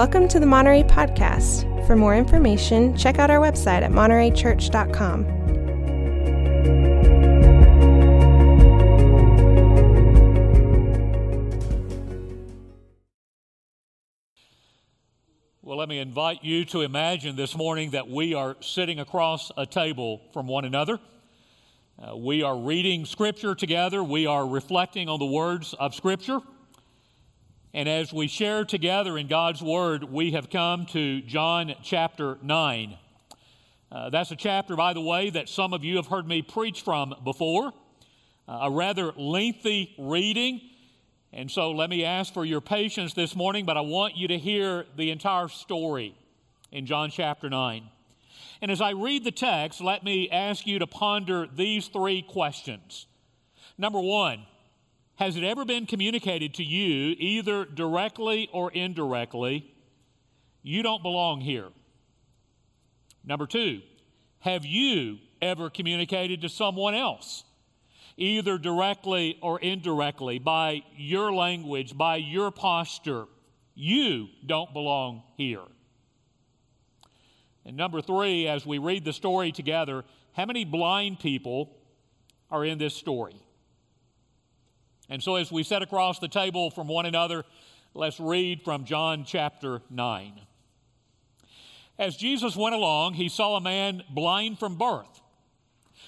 Welcome 0.00 0.28
to 0.28 0.40
the 0.40 0.46
Monterey 0.46 0.82
Podcast. 0.84 1.86
For 1.86 1.94
more 1.94 2.16
information, 2.16 2.96
check 2.96 3.18
out 3.18 3.30
our 3.30 3.38
website 3.38 3.82
at 3.82 3.90
montereychurch.com. 3.90 5.26
Well, 15.60 15.76
let 15.76 15.90
me 15.90 15.98
invite 15.98 16.42
you 16.42 16.64
to 16.64 16.80
imagine 16.80 17.36
this 17.36 17.54
morning 17.54 17.90
that 17.90 18.08
we 18.08 18.32
are 18.32 18.56
sitting 18.60 19.00
across 19.00 19.52
a 19.58 19.66
table 19.66 20.22
from 20.32 20.46
one 20.46 20.64
another. 20.64 20.98
Uh, 21.98 22.16
we 22.16 22.42
are 22.42 22.56
reading 22.56 23.04
Scripture 23.04 23.54
together. 23.54 24.02
We 24.02 24.24
are 24.24 24.48
reflecting 24.48 25.10
on 25.10 25.18
the 25.18 25.26
words 25.26 25.74
of 25.74 25.94
Scripture. 25.94 26.40
And 27.72 27.88
as 27.88 28.12
we 28.12 28.26
share 28.26 28.64
together 28.64 29.16
in 29.16 29.28
God's 29.28 29.62
Word, 29.62 30.02
we 30.02 30.32
have 30.32 30.50
come 30.50 30.86
to 30.86 31.20
John 31.22 31.72
chapter 31.84 32.36
9. 32.42 32.98
Uh, 33.92 34.10
that's 34.10 34.32
a 34.32 34.36
chapter, 34.36 34.74
by 34.74 34.92
the 34.92 35.00
way, 35.00 35.30
that 35.30 35.48
some 35.48 35.72
of 35.72 35.84
you 35.84 35.94
have 35.94 36.08
heard 36.08 36.26
me 36.26 36.42
preach 36.42 36.82
from 36.82 37.14
before. 37.22 37.72
Uh, 38.48 38.58
a 38.62 38.70
rather 38.72 39.12
lengthy 39.12 39.94
reading. 39.98 40.60
And 41.32 41.48
so 41.48 41.70
let 41.70 41.88
me 41.90 42.04
ask 42.04 42.34
for 42.34 42.44
your 42.44 42.60
patience 42.60 43.14
this 43.14 43.36
morning, 43.36 43.66
but 43.66 43.76
I 43.76 43.82
want 43.82 44.16
you 44.16 44.26
to 44.26 44.38
hear 44.38 44.84
the 44.96 45.12
entire 45.12 45.46
story 45.46 46.16
in 46.72 46.86
John 46.86 47.08
chapter 47.08 47.48
9. 47.48 47.84
And 48.62 48.70
as 48.72 48.80
I 48.80 48.90
read 48.90 49.22
the 49.22 49.30
text, 49.30 49.80
let 49.80 50.02
me 50.02 50.28
ask 50.28 50.66
you 50.66 50.80
to 50.80 50.88
ponder 50.88 51.46
these 51.46 51.86
three 51.86 52.20
questions. 52.20 53.06
Number 53.78 54.00
one, 54.00 54.44
has 55.20 55.36
it 55.36 55.44
ever 55.44 55.66
been 55.66 55.84
communicated 55.84 56.54
to 56.54 56.64
you, 56.64 57.14
either 57.18 57.66
directly 57.66 58.48
or 58.54 58.72
indirectly, 58.72 59.70
you 60.62 60.82
don't 60.82 61.02
belong 61.02 61.42
here? 61.42 61.68
Number 63.22 63.46
two, 63.46 63.82
have 64.38 64.64
you 64.64 65.18
ever 65.42 65.68
communicated 65.68 66.40
to 66.40 66.48
someone 66.48 66.94
else, 66.94 67.44
either 68.16 68.56
directly 68.56 69.36
or 69.42 69.60
indirectly, 69.60 70.38
by 70.38 70.82
your 70.96 71.30
language, 71.34 71.98
by 71.98 72.16
your 72.16 72.50
posture? 72.50 73.26
You 73.74 74.28
don't 74.46 74.72
belong 74.72 75.22
here. 75.36 75.66
And 77.66 77.76
number 77.76 78.00
three, 78.00 78.48
as 78.48 78.64
we 78.64 78.78
read 78.78 79.04
the 79.04 79.12
story 79.12 79.52
together, 79.52 80.02
how 80.32 80.46
many 80.46 80.64
blind 80.64 81.20
people 81.20 81.76
are 82.50 82.64
in 82.64 82.78
this 82.78 82.94
story? 82.94 83.36
And 85.10 85.20
so, 85.20 85.34
as 85.34 85.50
we 85.50 85.64
sit 85.64 85.82
across 85.82 86.20
the 86.20 86.28
table 86.28 86.70
from 86.70 86.86
one 86.86 87.04
another, 87.04 87.44
let's 87.94 88.20
read 88.20 88.62
from 88.62 88.84
John 88.84 89.24
chapter 89.26 89.82
9. 89.90 90.40
As 91.98 92.16
Jesus 92.16 92.56
went 92.56 92.76
along, 92.76 93.14
he 93.14 93.28
saw 93.28 93.56
a 93.56 93.60
man 93.60 94.04
blind 94.08 94.60
from 94.60 94.78
birth. 94.78 95.20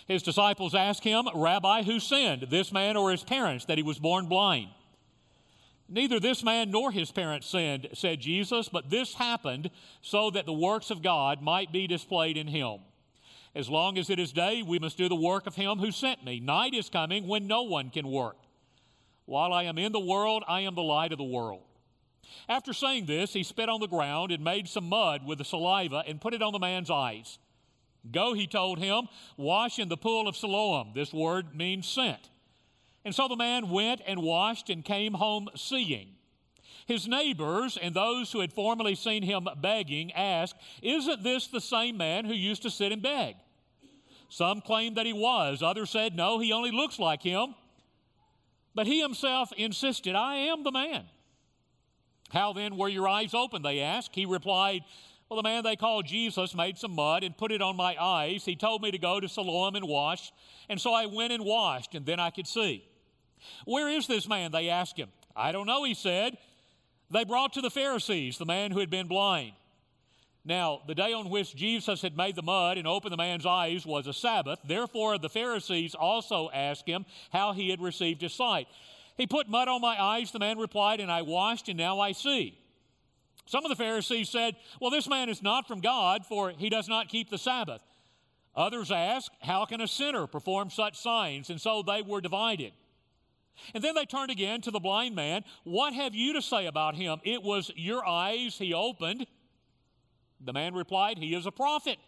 His 0.07 0.23
disciples 0.23 0.75
asked 0.75 1.05
him, 1.05 1.29
Rabbi, 1.35 1.83
who 1.83 1.99
sinned, 1.99 2.47
this 2.49 2.73
man 2.73 2.97
or 2.97 3.11
his 3.11 3.25
parents, 3.25 3.65
that 3.67 3.77
he 3.77 3.83
was 3.83 3.99
born 3.99 4.27
blind? 4.27 4.69
Neither 5.89 6.19
this 6.21 6.43
man 6.43 6.71
nor 6.71 6.93
his 6.93 7.11
parents 7.11 7.49
sinned, 7.49 7.89
said 7.93 8.21
Jesus, 8.21 8.69
but 8.69 8.89
this 8.89 9.15
happened 9.15 9.71
so 10.01 10.31
that 10.31 10.47
the 10.47 10.53
works 10.53 10.91
of 10.91 11.03
God 11.03 11.43
might 11.43 11.73
be 11.73 11.87
displayed 11.87 12.37
in 12.37 12.47
him. 12.47 12.79
As 13.55 13.69
long 13.69 13.99
as 13.99 14.09
it 14.09 14.19
is 14.19 14.33
day, 14.33 14.63
we 14.63 14.79
must 14.79 14.97
do 14.97 15.09
the 15.09 15.15
work 15.15 15.47
of 15.47 15.57
him 15.57 15.79
who 15.79 15.91
sent 15.91 16.25
me. 16.25 16.41
Night 16.41 16.73
is 16.73 16.89
coming 16.89 17.27
when 17.27 17.47
no 17.47 17.63
one 17.63 17.91
can 17.91 18.09
work. 18.09 18.37
While 19.33 19.55
I 19.55 19.63
am 19.63 19.79
in 19.79 19.93
the 19.93 19.99
world, 19.99 20.45
I 20.47 20.61
am 20.61 20.75
the 20.75 20.83
light 20.83 21.11
of 21.11 21.17
the 21.17 21.25
world. 21.25 21.63
After 22.51 22.75
saying 22.75 23.07
this, 23.07 23.33
he 23.33 23.43
spit 23.43 23.71
on 23.71 23.81
the 23.81 23.87
ground 23.87 24.31
and 24.31 24.45
made 24.45 24.69
some 24.69 24.91
mud 24.91 25.27
with 25.27 25.39
the 25.39 25.45
saliva 25.47 26.05
and 26.07 26.21
put 26.21 26.35
it 26.35 26.43
on 26.43 26.53
the 26.53 26.59
man's 26.59 26.91
eyes. 26.91 27.39
Go, 28.11 28.35
he 28.35 28.47
told 28.47 28.79
him, 28.79 29.09
wash 29.39 29.79
in 29.79 29.89
the 29.89 29.97
pool 29.97 30.29
of 30.29 30.37
Siloam. 30.37 30.93
This 30.95 31.15
word 31.15 31.57
means 31.57 31.89
sent. 31.89 32.29
And 33.07 33.15
so 33.15 33.27
the 33.27 33.37
man 33.37 33.71
went 33.71 34.03
and 34.07 34.23
washed 34.23 34.69
and 34.69 34.85
came 34.85 35.15
home 35.15 35.49
seeing. 35.57 36.11
His 36.85 37.09
neighbors 37.09 37.79
and 37.81 37.95
those 37.95 38.33
who 38.33 38.41
had 38.41 38.53
formerly 38.53 38.95
seen 38.95 39.23
him 39.23 39.49
begging 39.63 40.13
asked, 40.13 40.57
Isn't 40.83 41.23
this 41.23 41.47
the 41.47 41.63
same 41.63 41.97
man 41.97 42.27
who 42.27 42.35
used 42.35 42.65
to 42.65 42.71
sit 42.71 42.93
and 42.93 43.01
beg? 43.01 43.37
Some 44.29 44.61
claimed 44.61 44.97
that 44.99 45.07
he 45.07 45.15
was. 45.15 45.63
Others 45.63 45.89
said, 45.89 46.17
No, 46.17 46.39
he 46.39 46.53
only 46.53 46.71
looks 46.71 46.99
like 46.99 47.23
him. 47.23 47.55
But 48.75 48.87
he 48.87 49.01
himself 49.01 49.53
insisted, 49.57 50.15
I 50.15 50.37
am 50.37 50.63
the 50.63 50.73
man. 50.73 51.05
How 52.31 52.53
then 52.53 52.77
were 52.77 52.89
your 52.89 53.09
eyes 53.09 53.35
open? 53.35 53.63
They 53.63 53.81
asked. 53.81 54.15
He 54.15 54.25
replied, 54.25 54.83
Well, 55.29 55.37
the 55.37 55.43
man 55.43 55.65
they 55.65 55.77
called 55.77 56.07
Jesus 56.07 56.55
made 56.55 56.79
some 56.79 56.93
mud 56.93 57.25
and 57.25 57.37
put 57.37 57.53
it 57.53 57.61
on 57.61 57.77
my 57.77 57.95
eyes. 58.03 58.45
He 58.45 58.57
told 58.57 58.83
me 58.83 58.91
to 58.91 58.99
go 58.99 59.21
to 59.21 59.29
Siloam 59.29 59.77
and 59.77 59.87
wash. 59.87 60.33
And 60.69 60.81
so 60.81 60.95
I 60.95 61.07
went 61.07 61.33
and 61.33 61.45
washed, 61.45 61.95
and 61.95 62.07
then 62.07 62.19
I 62.19 62.31
could 62.31 62.47
see. 62.47 62.85
Where 63.67 63.89
is 63.89 64.07
this 64.07 64.29
man? 64.29 64.53
They 64.53 64.71
asked 64.71 64.97
him. 64.97 65.11
I 65.37 65.53
don't 65.53 65.67
know, 65.67 65.85
he 65.85 65.95
said. 65.95 66.39
They 67.11 67.25
brought 67.25 67.53
to 67.55 67.61
the 67.61 67.71
Pharisees 67.71 68.39
the 68.39 68.47
man 68.47 68.71
who 68.71 68.81
had 68.81 68.91
been 68.91 69.09
blind. 69.09 69.53
Now, 70.45 70.83
the 70.89 70.95
day 70.95 71.13
on 71.13 71.31
which 71.31 71.55
Jesus 71.55 72.03
had 72.03 72.17
made 72.17 72.35
the 72.35 72.43
mud 72.43 72.77
and 72.77 72.87
opened 72.87 73.13
the 73.13 73.17
man's 73.17 73.47
eyes 73.47 73.87
was 73.87 74.09
a 74.09 74.13
Sabbath. 74.13 74.59
Therefore, 74.65 75.17
the 75.19 75.29
Pharisees 75.29 75.95
also 75.95 76.51
asked 76.53 76.89
him 76.89 77.07
how 77.31 77.53
he 77.53 77.71
had 77.71 77.81
received 77.81 78.23
his 78.23 78.35
sight. 78.35 78.67
He 79.17 79.27
put 79.27 79.49
mud 79.49 79.69
on 79.69 79.81
my 79.81 80.01
eyes, 80.01 80.33
the 80.33 80.41
man 80.41 80.59
replied, 80.59 80.99
and 80.99 81.13
I 81.13 81.23
washed, 81.23 81.69
and 81.69 81.79
now 81.79 82.01
I 82.01 82.13
see. 82.13 82.59
Some 83.47 83.65
of 83.65 83.69
the 83.69 83.77
Pharisees 83.77 84.31
said, 84.31 84.57
Well, 84.81 84.91
this 84.91 85.09
man 85.09 85.29
is 85.29 85.43
not 85.43 85.69
from 85.69 85.81
God, 85.81 86.27
for 86.27 86.51
he 86.51 86.71
does 86.71 86.89
not 86.89 87.09
keep 87.09 87.31
the 87.31 87.39
Sabbath. 87.39 87.83
Others 88.57 88.91
asked, 88.91 89.31
How 89.41 89.65
can 89.65 89.81
a 89.81 89.89
sinner 89.89 90.27
perform 90.27 90.71
such 90.71 91.01
signs? 91.01 91.51
And 91.51 91.61
so 91.61 91.83
they 91.83 92.03
were 92.03 92.21
divided. 92.21 92.73
And 93.75 93.85
then 93.85 93.95
they 93.95 94.07
turned 94.07 94.31
again 94.31 94.61
to 94.63 94.71
the 94.71 94.81
blind 94.81 95.15
man. 95.15 95.45
What 95.65 95.93
have 95.95 96.15
you 96.15 96.33
to 96.33 96.43
say 96.43 96.67
about 96.67 96.97
him? 96.97 97.21
It 97.23 97.43
was 97.43 97.71
your 97.77 98.07
eyes 98.07 98.57
he 98.59 98.75
opened. 98.75 99.27
The 100.45 100.53
man 100.53 100.75
replied, 100.75 101.19
He 101.19 101.35
is 101.35 101.47
a 101.47 101.53
prophet. 101.53 101.99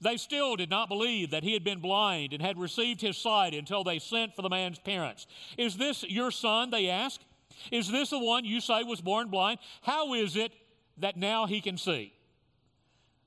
They 0.00 0.16
still 0.16 0.56
did 0.56 0.70
not 0.70 0.88
believe 0.88 1.30
that 1.30 1.42
he 1.42 1.52
had 1.52 1.64
been 1.64 1.80
blind 1.80 2.32
and 2.32 2.42
had 2.42 2.58
received 2.58 3.00
his 3.00 3.16
sight 3.16 3.54
until 3.54 3.84
they 3.84 3.98
sent 3.98 4.34
for 4.34 4.42
the 4.42 4.48
man's 4.48 4.78
parents. 4.78 5.26
Is 5.58 5.76
this 5.76 6.04
your 6.04 6.30
son? 6.30 6.70
They 6.70 6.88
asked. 6.88 7.24
Is 7.70 7.90
this 7.90 8.10
the 8.10 8.18
one 8.18 8.44
you 8.44 8.60
say 8.60 8.82
was 8.82 9.00
born 9.00 9.28
blind? 9.28 9.58
How 9.82 10.14
is 10.14 10.36
it 10.36 10.52
that 10.98 11.16
now 11.16 11.46
he 11.46 11.60
can 11.60 11.76
see? 11.76 12.12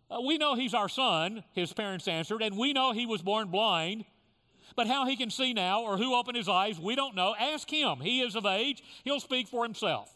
Uh, 0.10 0.22
we 0.22 0.38
know 0.38 0.56
he's 0.56 0.74
our 0.74 0.90
son, 0.90 1.44
his 1.54 1.74
parents 1.74 2.08
answered, 2.08 2.42
and 2.42 2.58
we 2.58 2.74
know 2.74 2.92
he 2.92 3.06
was 3.06 3.22
born 3.22 3.50
blind. 3.50 4.06
But 4.76 4.88
how 4.88 5.06
he 5.06 5.16
can 5.16 5.30
see 5.30 5.54
now 5.54 5.84
or 5.84 5.98
who 5.98 6.16
opened 6.16 6.38
his 6.38 6.50
eyes, 6.50 6.80
we 6.80 6.96
don't 6.96 7.16
know. 7.16 7.36
Ask 7.40 7.70
him. 7.70 8.00
He 8.00 8.22
is 8.22 8.36
of 8.36 8.46
age, 8.46 8.84
he'll 9.04 9.20
speak 9.20 9.48
for 9.48 9.64
himself. 9.64 10.12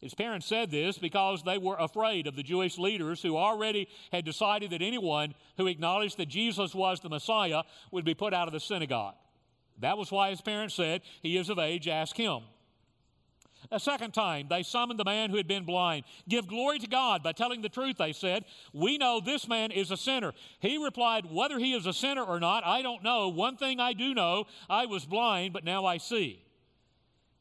His 0.00 0.14
parents 0.14 0.46
said 0.46 0.70
this 0.70 0.96
because 0.96 1.42
they 1.42 1.58
were 1.58 1.76
afraid 1.78 2.26
of 2.26 2.34
the 2.34 2.42
Jewish 2.42 2.78
leaders 2.78 3.20
who 3.20 3.36
already 3.36 3.88
had 4.12 4.24
decided 4.24 4.70
that 4.70 4.80
anyone 4.80 5.34
who 5.58 5.66
acknowledged 5.66 6.16
that 6.16 6.28
Jesus 6.28 6.74
was 6.74 7.00
the 7.00 7.10
Messiah 7.10 7.62
would 7.90 8.04
be 8.04 8.14
put 8.14 8.32
out 8.32 8.48
of 8.48 8.54
the 8.54 8.60
synagogue. 8.60 9.14
That 9.80 9.98
was 9.98 10.10
why 10.10 10.30
his 10.30 10.40
parents 10.40 10.74
said, 10.74 11.02
He 11.22 11.36
is 11.36 11.50
of 11.50 11.58
age, 11.58 11.86
ask 11.86 12.16
him. 12.16 12.42
A 13.70 13.78
second 13.78 14.14
time, 14.14 14.46
they 14.48 14.62
summoned 14.62 14.98
the 14.98 15.04
man 15.04 15.28
who 15.28 15.36
had 15.36 15.46
been 15.46 15.64
blind. 15.64 16.04
Give 16.28 16.46
glory 16.46 16.78
to 16.78 16.86
God 16.86 17.22
by 17.22 17.32
telling 17.32 17.60
the 17.60 17.68
truth, 17.68 17.98
they 17.98 18.12
said. 18.12 18.44
We 18.72 18.96
know 18.96 19.20
this 19.20 19.46
man 19.46 19.70
is 19.70 19.90
a 19.90 19.98
sinner. 19.98 20.32
He 20.60 20.82
replied, 20.82 21.30
Whether 21.30 21.58
he 21.58 21.74
is 21.74 21.86
a 21.86 21.92
sinner 21.92 22.24
or 22.24 22.40
not, 22.40 22.64
I 22.64 22.80
don't 22.80 23.04
know. 23.04 23.28
One 23.28 23.58
thing 23.58 23.78
I 23.78 23.92
do 23.92 24.14
know 24.14 24.46
I 24.70 24.86
was 24.86 25.04
blind, 25.04 25.52
but 25.52 25.64
now 25.64 25.84
I 25.84 25.98
see. 25.98 26.42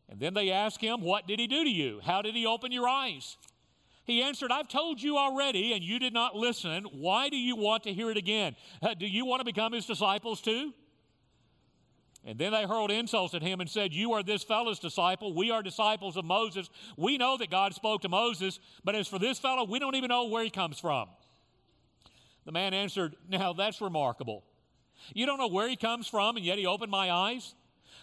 And 0.09 0.19
then 0.19 0.33
they 0.33 0.51
asked 0.51 0.81
him, 0.81 1.01
What 1.01 1.27
did 1.27 1.39
he 1.39 1.47
do 1.47 1.63
to 1.63 1.69
you? 1.69 2.01
How 2.03 2.21
did 2.21 2.35
he 2.35 2.45
open 2.45 2.71
your 2.71 2.87
eyes? 2.87 3.37
He 4.05 4.23
answered, 4.23 4.51
I've 4.51 4.67
told 4.67 4.99
you 4.99 5.17
already, 5.17 5.73
and 5.73 5.83
you 5.83 5.99
did 5.99 6.13
not 6.13 6.35
listen. 6.35 6.85
Why 6.93 7.29
do 7.29 7.37
you 7.37 7.55
want 7.55 7.83
to 7.83 7.93
hear 7.93 8.09
it 8.09 8.17
again? 8.17 8.55
Uh, 8.81 8.95
do 8.95 9.05
you 9.05 9.23
want 9.23 9.41
to 9.41 9.45
become 9.45 9.71
his 9.71 9.85
disciples 9.85 10.41
too? 10.41 10.73
And 12.25 12.37
then 12.39 12.51
they 12.51 12.63
hurled 12.63 12.89
insults 12.89 13.35
at 13.35 13.43
him 13.43 13.61
and 13.61 13.69
said, 13.69 13.93
You 13.93 14.13
are 14.13 14.23
this 14.23 14.43
fellow's 14.43 14.79
disciple. 14.79 15.33
We 15.33 15.51
are 15.51 15.61
disciples 15.61 16.17
of 16.17 16.25
Moses. 16.25 16.69
We 16.97 17.19
know 17.19 17.37
that 17.37 17.51
God 17.51 17.75
spoke 17.75 18.01
to 18.01 18.09
Moses, 18.09 18.59
but 18.83 18.95
as 18.95 19.07
for 19.07 19.19
this 19.19 19.37
fellow, 19.37 19.63
we 19.63 19.77
don't 19.77 19.95
even 19.95 20.09
know 20.09 20.25
where 20.25 20.43
he 20.43 20.49
comes 20.49 20.79
from. 20.79 21.07
The 22.45 22.51
man 22.51 22.73
answered, 22.73 23.15
Now 23.29 23.53
that's 23.53 23.79
remarkable. 23.79 24.43
You 25.13 25.27
don't 25.27 25.37
know 25.37 25.47
where 25.47 25.69
he 25.69 25.75
comes 25.75 26.07
from, 26.07 26.35
and 26.35 26.43
yet 26.43 26.57
he 26.57 26.65
opened 26.65 26.91
my 26.91 27.11
eyes? 27.11 27.53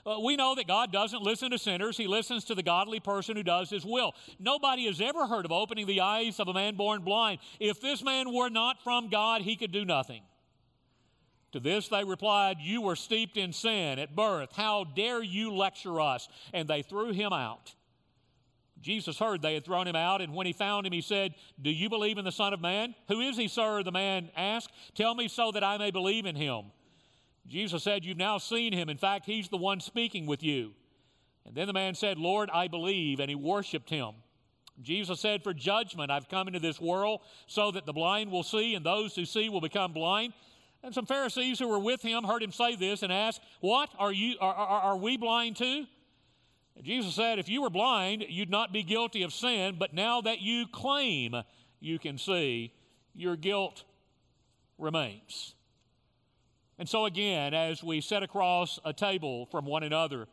Uh, 0.04 0.20
we 0.24 0.36
know 0.36 0.54
that 0.54 0.66
God 0.66 0.92
doesn't 0.92 1.22
listen 1.22 1.50
to 1.50 1.58
sinners, 1.58 1.96
He 1.96 2.06
listens 2.06 2.44
to 2.44 2.54
the 2.54 2.62
godly 2.62 3.00
person 3.00 3.36
who 3.36 3.42
does 3.42 3.70
His 3.70 3.84
will. 3.84 4.14
Nobody 4.38 4.86
has 4.86 5.00
ever 5.00 5.26
heard 5.26 5.44
of 5.44 5.52
opening 5.52 5.86
the 5.86 6.00
eyes 6.00 6.40
of 6.40 6.48
a 6.48 6.54
man 6.54 6.76
born 6.76 7.02
blind. 7.02 7.40
If 7.60 7.80
this 7.80 8.02
man 8.02 8.32
were 8.32 8.48
not 8.48 8.82
from 8.82 9.08
God, 9.08 9.42
he 9.42 9.56
could 9.56 9.72
do 9.72 9.84
nothing. 9.84 10.22
To 11.52 11.60
this 11.60 11.88
they 11.88 12.04
replied, 12.04 12.58
You 12.60 12.82
were 12.82 12.96
steeped 12.96 13.36
in 13.36 13.52
sin 13.52 13.98
at 13.98 14.14
birth. 14.14 14.50
How 14.54 14.84
dare 14.84 15.22
you 15.22 15.54
lecture 15.54 16.00
us? 16.00 16.28
And 16.52 16.68
they 16.68 16.82
threw 16.82 17.12
him 17.12 17.32
out. 17.32 17.74
Jesus 18.82 19.18
heard 19.18 19.42
they 19.42 19.54
had 19.54 19.64
thrown 19.64 19.88
him 19.88 19.96
out, 19.96 20.20
and 20.20 20.34
when 20.34 20.46
he 20.46 20.52
found 20.52 20.86
him, 20.86 20.92
he 20.92 21.00
said, 21.00 21.34
Do 21.60 21.70
you 21.70 21.88
believe 21.88 22.18
in 22.18 22.24
the 22.24 22.32
Son 22.32 22.52
of 22.52 22.60
Man? 22.60 22.94
Who 23.08 23.20
is 23.20 23.36
he, 23.36 23.48
sir? 23.48 23.82
The 23.82 23.90
man 23.90 24.30
asked. 24.36 24.70
Tell 24.94 25.14
me 25.14 25.28
so 25.28 25.50
that 25.52 25.64
I 25.64 25.78
may 25.78 25.90
believe 25.90 26.26
in 26.26 26.36
him. 26.36 26.66
Jesus 27.48 27.82
said, 27.82 28.04
You've 28.04 28.16
now 28.16 28.38
seen 28.38 28.72
him. 28.72 28.88
In 28.88 28.98
fact, 28.98 29.26
he's 29.26 29.48
the 29.48 29.56
one 29.56 29.80
speaking 29.80 30.26
with 30.26 30.42
you. 30.42 30.72
And 31.44 31.54
then 31.54 31.66
the 31.66 31.72
man 31.72 31.94
said, 31.94 32.18
Lord, 32.18 32.50
I 32.52 32.68
believe, 32.68 33.20
and 33.20 33.28
he 33.28 33.36
worshiped 33.36 33.88
him. 33.88 34.14
Jesus 34.82 35.20
said, 35.20 35.42
For 35.42 35.54
judgment 35.54 36.10
I've 36.10 36.28
come 36.28 36.48
into 36.48 36.60
this 36.60 36.80
world, 36.80 37.20
so 37.46 37.70
that 37.70 37.86
the 37.86 37.92
blind 37.92 38.30
will 38.30 38.42
see, 38.42 38.74
and 38.74 38.84
those 38.84 39.14
who 39.14 39.24
see 39.24 39.48
will 39.48 39.60
become 39.60 39.92
blind. 39.92 40.32
And 40.82 40.94
some 40.94 41.06
Pharisees 41.06 41.58
who 41.58 41.68
were 41.68 41.78
with 41.78 42.02
him 42.02 42.24
heard 42.24 42.42
him 42.42 42.52
say 42.52 42.76
this 42.76 43.02
and 43.02 43.12
asked, 43.12 43.40
What? 43.60 43.90
Are, 43.98 44.12
you, 44.12 44.36
are, 44.40 44.54
are, 44.54 44.80
are 44.82 44.96
we 44.96 45.16
blind 45.16 45.56
too? 45.56 45.86
Jesus 46.82 47.14
said, 47.14 47.38
If 47.38 47.48
you 47.48 47.62
were 47.62 47.70
blind, 47.70 48.24
you'd 48.28 48.50
not 48.50 48.72
be 48.72 48.82
guilty 48.82 49.22
of 49.22 49.32
sin, 49.32 49.76
but 49.78 49.94
now 49.94 50.20
that 50.20 50.40
you 50.40 50.66
claim 50.66 51.34
you 51.80 51.98
can 51.98 52.18
see, 52.18 52.72
your 53.14 53.36
guilt 53.36 53.84
remains. 54.78 55.55
And 56.78 56.88
so, 56.88 57.06
again, 57.06 57.54
as 57.54 57.82
we 57.82 58.00
sit 58.00 58.22
across 58.22 58.78
a 58.84 58.92
table 58.92 59.46
from 59.46 59.64
one 59.64 59.82
another, 59.82 60.26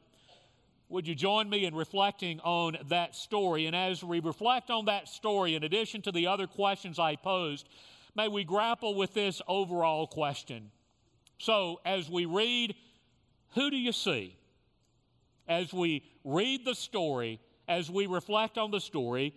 would 0.89 1.07
you 1.07 1.15
join 1.15 1.49
me 1.49 1.65
in 1.65 1.73
reflecting 1.73 2.39
on 2.41 2.77
that 2.89 3.15
story? 3.15 3.65
And 3.65 3.75
as 3.75 4.03
we 4.03 4.19
reflect 4.19 4.69
on 4.69 4.85
that 4.85 5.07
story, 5.07 5.55
in 5.55 5.63
addition 5.63 6.01
to 6.03 6.11
the 6.11 6.27
other 6.27 6.45
questions 6.45 6.99
I 6.99 7.15
posed, 7.15 7.69
may 8.15 8.27
we 8.27 8.43
grapple 8.43 8.93
with 8.93 9.13
this 9.13 9.41
overall 9.47 10.05
question. 10.05 10.69
So, 11.39 11.79
as 11.85 12.09
we 12.09 12.25
read, 12.25 12.75
who 13.55 13.71
do 13.71 13.77
you 13.77 13.93
see? 13.93 14.35
As 15.47 15.73
we 15.73 16.03
read 16.23 16.65
the 16.65 16.75
story, 16.75 17.39
as 17.67 17.89
we 17.89 18.05
reflect 18.05 18.57
on 18.57 18.71
the 18.71 18.79
story, 18.79 19.33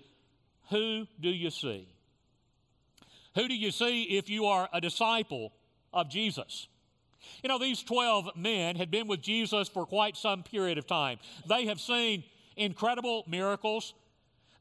who 0.70 1.06
do 1.20 1.28
you 1.28 1.50
see? 1.50 1.88
Who 3.36 3.46
do 3.48 3.54
you 3.54 3.70
see 3.70 4.02
if 4.04 4.28
you 4.28 4.46
are 4.46 4.68
a 4.72 4.80
disciple 4.80 5.52
of 5.92 6.08
Jesus? 6.08 6.68
You 7.42 7.48
know, 7.48 7.58
these 7.58 7.82
12 7.82 8.36
men 8.36 8.76
had 8.76 8.90
been 8.90 9.06
with 9.06 9.20
Jesus 9.20 9.68
for 9.68 9.86
quite 9.86 10.16
some 10.16 10.42
period 10.42 10.78
of 10.78 10.86
time. 10.86 11.18
They 11.48 11.66
have 11.66 11.80
seen 11.80 12.24
incredible 12.56 13.24
miracles. 13.28 13.94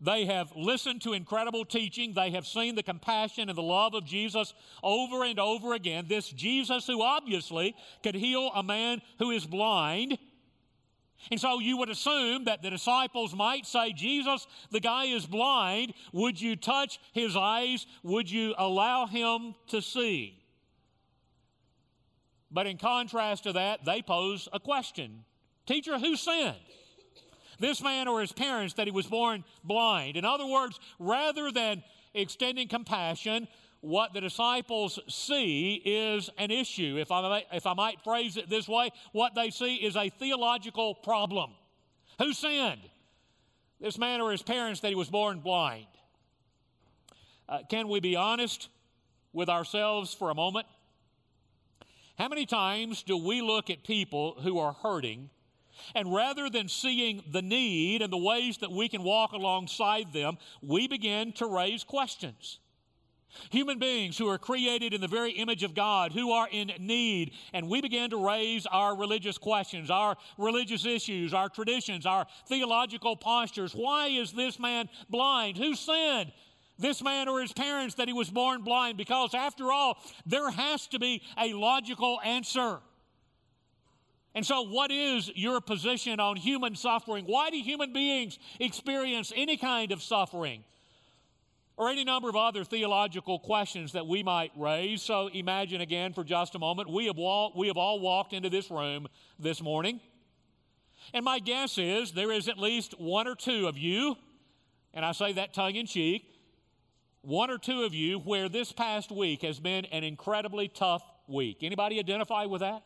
They 0.01 0.25
have 0.25 0.51
listened 0.55 1.01
to 1.03 1.13
incredible 1.13 1.65
teaching. 1.65 2.13
They 2.13 2.31
have 2.31 2.45
seen 2.45 2.75
the 2.75 2.83
compassion 2.83 3.49
and 3.49 3.57
the 3.57 3.63
love 3.63 3.93
of 3.93 4.05
Jesus 4.05 4.53
over 4.83 5.23
and 5.23 5.39
over 5.39 5.73
again. 5.73 6.05
This 6.07 6.29
Jesus, 6.29 6.85
who 6.85 7.01
obviously 7.01 7.75
could 8.03 8.15
heal 8.15 8.51
a 8.53 8.61
man 8.61 9.01
who 9.19 9.31
is 9.31 9.45
blind, 9.45 10.17
and 11.31 11.39
so 11.39 11.59
you 11.59 11.77
would 11.77 11.89
assume 11.89 12.45
that 12.45 12.61
the 12.61 12.69
disciples 12.69 13.33
might 13.33 13.65
say, 13.65 13.93
Jesus, 13.93 14.45
the 14.71 14.79
guy 14.79 15.05
is 15.05 15.25
blind. 15.25 15.93
Would 16.13 16.39
you 16.39 16.55
touch 16.55 16.99
his 17.13 17.35
eyes? 17.35 17.87
Would 18.03 18.29
you 18.29 18.53
allow 18.57 19.07
him 19.07 19.55
to 19.67 19.81
see? 19.81 20.44
But 22.55 22.67
in 22.67 22.77
contrast 22.77 23.43
to 23.43 23.53
that, 23.53 23.83
they 23.83 24.01
pose 24.01 24.47
a 24.53 24.59
question 24.61 25.25
Teacher, 25.65 25.99
who 25.99 26.15
sinned? 26.15 26.55
This 27.59 27.81
man 27.81 28.07
or 28.07 28.21
his 28.21 28.31
parents 28.31 28.75
that 28.75 28.87
he 28.87 28.91
was 28.91 29.07
born 29.07 29.43
blind? 29.63 30.15
In 30.15 30.25
other 30.25 30.45
words, 30.45 30.79
rather 30.97 31.51
than 31.51 31.83
extending 32.13 32.67
compassion, 32.67 33.47
what 33.81 34.13
the 34.13 34.21
disciples 34.21 34.99
see 35.07 35.81
is 35.83 36.29
an 36.37 36.49
issue. 36.49 36.97
If 36.99 37.11
I, 37.11 37.21
might, 37.21 37.45
if 37.51 37.65
I 37.65 37.73
might 37.73 38.01
phrase 38.03 38.37
it 38.37 38.49
this 38.49 38.67
way, 38.67 38.91
what 39.11 39.35
they 39.35 39.49
see 39.49 39.75
is 39.75 39.95
a 39.95 40.09
theological 40.09 40.95
problem. 40.95 41.51
Who 42.19 42.33
sinned? 42.33 42.81
This 43.81 43.97
man 43.97 44.21
or 44.21 44.31
his 44.31 44.41
parents 44.41 44.79
that 44.81 44.89
he 44.89 44.95
was 44.95 45.09
born 45.09 45.39
blind? 45.39 45.87
Uh, 47.49 47.59
can 47.69 47.89
we 47.89 47.99
be 47.99 48.15
honest 48.15 48.69
with 49.33 49.49
ourselves 49.49 50.13
for 50.13 50.29
a 50.29 50.35
moment? 50.35 50.67
How 52.17 52.29
many 52.29 52.45
times 52.45 53.03
do 53.03 53.17
we 53.17 53.41
look 53.41 53.69
at 53.69 53.83
people 53.83 54.35
who 54.41 54.57
are 54.59 54.73
hurting 54.73 55.29
and 55.93 56.13
rather 56.13 56.49
than 56.49 56.69
seeing 56.69 57.23
the 57.31 57.41
need 57.41 58.01
and 58.01 58.11
the 58.11 58.17
ways 58.17 58.57
that 58.59 58.71
we 58.71 58.87
can 58.87 59.03
walk 59.03 59.33
alongside 59.33 60.13
them, 60.13 60.37
we 60.61 60.87
begin 60.87 61.33
to 61.33 61.45
raise 61.45 61.83
questions? 61.83 62.59
Human 63.51 63.79
beings 63.79 64.17
who 64.17 64.29
are 64.29 64.37
created 64.37 64.93
in 64.93 65.01
the 65.01 65.09
very 65.09 65.31
image 65.31 65.63
of 65.63 65.75
God, 65.75 66.13
who 66.13 66.31
are 66.31 66.47
in 66.49 66.71
need, 66.79 67.33
and 67.53 67.67
we 67.67 67.81
begin 67.81 68.09
to 68.11 68.25
raise 68.25 68.65
our 68.65 68.95
religious 68.95 69.37
questions, 69.37 69.89
our 69.91 70.15
religious 70.37 70.85
issues, 70.85 71.33
our 71.33 71.49
traditions, 71.49 72.05
our 72.05 72.27
theological 72.47 73.17
postures. 73.17 73.73
Why 73.73 74.07
is 74.07 74.31
this 74.31 74.57
man 74.57 74.87
blind? 75.09 75.57
Who 75.57 75.75
sinned? 75.75 76.31
This 76.77 77.01
man 77.01 77.27
or 77.27 77.41
his 77.41 77.53
parents 77.53 77.95
that 77.95 78.07
he 78.07 78.13
was 78.13 78.29
born 78.29 78.63
blind? 78.63 78.97
Because 78.97 79.33
after 79.33 79.71
all, 79.71 79.97
there 80.25 80.49
has 80.49 80.87
to 80.87 80.99
be 80.99 81.21
a 81.37 81.53
logical 81.53 82.19
answer. 82.23 82.79
And 84.33 84.45
so, 84.45 84.63
what 84.63 84.91
is 84.91 85.31
your 85.35 85.61
position 85.61 86.19
on 86.19 86.35
human 86.35 86.75
suffering? 86.75 87.25
Why 87.25 87.49
do 87.49 87.57
human 87.57 87.93
beings 87.93 88.37
experience 88.59 89.31
any 89.35 89.55
kind 89.55 89.91
of 89.91 90.03
suffering? 90.03 90.63
or 91.77 91.89
any 91.89 92.03
number 92.03 92.29
of 92.29 92.35
other 92.35 92.63
theological 92.63 93.39
questions 93.39 93.91
that 93.93 94.07
we 94.07 94.23
might 94.23 94.51
raise. 94.55 95.01
So 95.01 95.27
imagine 95.27 95.81
again 95.81 96.13
for 96.13 96.23
just 96.23 96.55
a 96.55 96.59
moment, 96.59 96.89
we 96.89 97.07
have, 97.07 97.17
walk, 97.17 97.55
we 97.55 97.67
have 97.67 97.77
all 97.77 97.99
walked 97.99 98.33
into 98.33 98.49
this 98.49 98.71
room 98.71 99.07
this 99.39 99.61
morning. 99.61 99.99
And 101.13 101.25
my 101.25 101.39
guess 101.39 101.77
is 101.77 102.13
there 102.13 102.31
is 102.31 102.47
at 102.47 102.57
least 102.57 102.99
one 102.99 103.27
or 103.27 103.35
two 103.35 103.67
of 103.67 103.77
you, 103.77 104.15
and 104.93 105.03
I 105.05 105.11
say 105.11 105.33
that 105.33 105.53
tongue 105.53 105.75
in 105.75 105.85
cheek, 105.85 106.25
one 107.25 107.49
or 107.49 107.57
two 107.57 107.83
of 107.83 107.93
you 107.93 108.19
where 108.19 108.47
this 108.49 108.71
past 108.71 109.11
week 109.11 109.41
has 109.41 109.59
been 109.59 109.85
an 109.85 110.03
incredibly 110.03 110.67
tough 110.67 111.03
week. 111.27 111.57
Anybody 111.61 111.99
identify 111.99 112.45
with 112.45 112.61
that? 112.61 112.83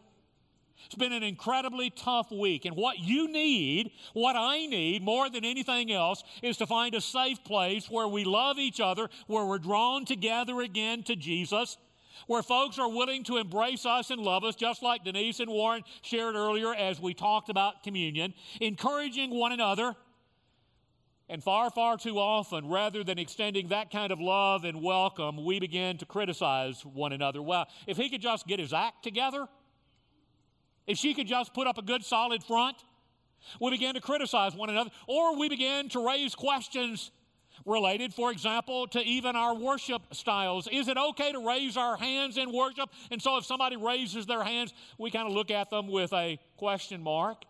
It's 0.85 0.95
been 0.95 1.11
an 1.11 1.23
incredibly 1.23 1.89
tough 1.89 2.31
week. 2.31 2.63
And 2.63 2.75
what 2.75 2.99
you 2.99 3.29
need, 3.29 3.91
what 4.13 4.37
I 4.37 4.65
need 4.65 5.03
more 5.03 5.29
than 5.29 5.43
anything 5.43 5.91
else, 5.91 6.23
is 6.41 6.55
to 6.57 6.67
find 6.67 6.95
a 6.95 7.01
safe 7.01 7.43
place 7.43 7.89
where 7.89 8.07
we 8.07 8.23
love 8.23 8.57
each 8.57 8.79
other, 8.79 9.09
where 9.27 9.45
we're 9.45 9.59
drawn 9.59 10.05
together 10.05 10.61
again 10.61 11.03
to 11.03 11.17
Jesus, 11.17 11.77
where 12.27 12.41
folks 12.41 12.79
are 12.79 12.89
willing 12.89 13.25
to 13.25 13.37
embrace 13.37 13.85
us 13.85 14.09
and 14.09 14.21
love 14.21 14.45
us, 14.45 14.55
just 14.55 14.81
like 14.81 15.03
Denise 15.03 15.41
and 15.41 15.51
Warren 15.51 15.83
shared 16.01 16.35
earlier 16.35 16.73
as 16.73 16.99
we 16.99 17.13
talked 17.13 17.49
about 17.49 17.83
communion, 17.83 18.33
encouraging 18.61 19.31
one 19.31 19.51
another. 19.51 19.95
And 21.29 21.43
far, 21.43 21.69
far 21.69 21.95
too 21.95 22.17
often, 22.17 22.67
rather 22.67 23.03
than 23.03 23.19
extending 23.19 23.67
that 23.67 23.91
kind 23.91 24.11
of 24.11 24.19
love 24.19 24.63
and 24.63 24.81
welcome, 24.81 25.45
we 25.45 25.59
begin 25.59 25.97
to 25.97 26.05
criticize 26.05 26.83
one 26.83 27.13
another. 27.13 27.39
Well, 27.39 27.67
if 27.85 27.97
he 27.97 28.09
could 28.09 28.21
just 28.21 28.47
get 28.47 28.59
his 28.59 28.73
act 28.73 29.03
together, 29.03 29.47
if 30.87 30.97
she 30.97 31.13
could 31.13 31.27
just 31.27 31.53
put 31.53 31.67
up 31.67 31.77
a 31.77 31.83
good 31.83 32.03
solid 32.03 32.43
front, 32.43 32.77
we 33.61 33.69
began 33.69 33.93
to 33.93 34.01
criticize 34.01 34.55
one 34.55 34.71
another, 34.71 34.89
or 35.07 35.37
we 35.37 35.49
began 35.49 35.87
to 35.89 36.05
raise 36.05 36.33
questions 36.33 37.11
related, 37.63 38.11
for 38.11 38.31
example, 38.31 38.87
to 38.87 38.99
even 38.99 39.35
our 39.35 39.53
worship 39.53 40.01
styles. 40.11 40.67
Is 40.71 40.87
it 40.87 40.97
okay 40.97 41.31
to 41.31 41.45
raise 41.45 41.77
our 41.77 41.95
hands 41.95 42.37
in 42.37 42.51
worship? 42.51 42.89
And 43.11 43.21
so 43.21 43.37
if 43.37 43.45
somebody 43.45 43.77
raises 43.77 44.25
their 44.25 44.43
hands, 44.43 44.73
we 44.97 45.11
kind 45.11 45.27
of 45.27 45.33
look 45.33 45.51
at 45.51 45.69
them 45.69 45.89
with 45.89 46.11
a 46.13 46.39
question 46.57 47.03
mark. 47.03 47.43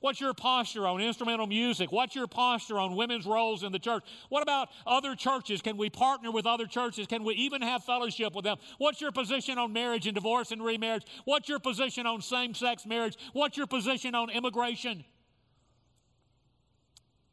What's 0.00 0.20
your 0.20 0.34
posture 0.34 0.86
on 0.86 1.00
instrumental 1.00 1.46
music? 1.46 1.92
What's 1.92 2.14
your 2.14 2.26
posture 2.26 2.78
on 2.78 2.96
women's 2.96 3.26
roles 3.26 3.62
in 3.62 3.72
the 3.72 3.78
church? 3.78 4.04
What 4.28 4.42
about 4.42 4.68
other 4.86 5.14
churches? 5.14 5.62
Can 5.62 5.76
we 5.76 5.90
partner 5.90 6.30
with 6.30 6.46
other 6.46 6.66
churches? 6.66 7.06
Can 7.06 7.24
we 7.24 7.34
even 7.34 7.62
have 7.62 7.84
fellowship 7.84 8.34
with 8.34 8.44
them? 8.44 8.58
What's 8.78 9.00
your 9.00 9.12
position 9.12 9.58
on 9.58 9.72
marriage 9.72 10.06
and 10.06 10.14
divorce 10.14 10.50
and 10.50 10.64
remarriage? 10.64 11.04
What's 11.24 11.48
your 11.48 11.58
position 11.58 12.06
on 12.06 12.22
same 12.22 12.54
sex 12.54 12.86
marriage? 12.86 13.16
What's 13.32 13.56
your 13.56 13.66
position 13.66 14.14
on 14.14 14.30
immigration? 14.30 15.04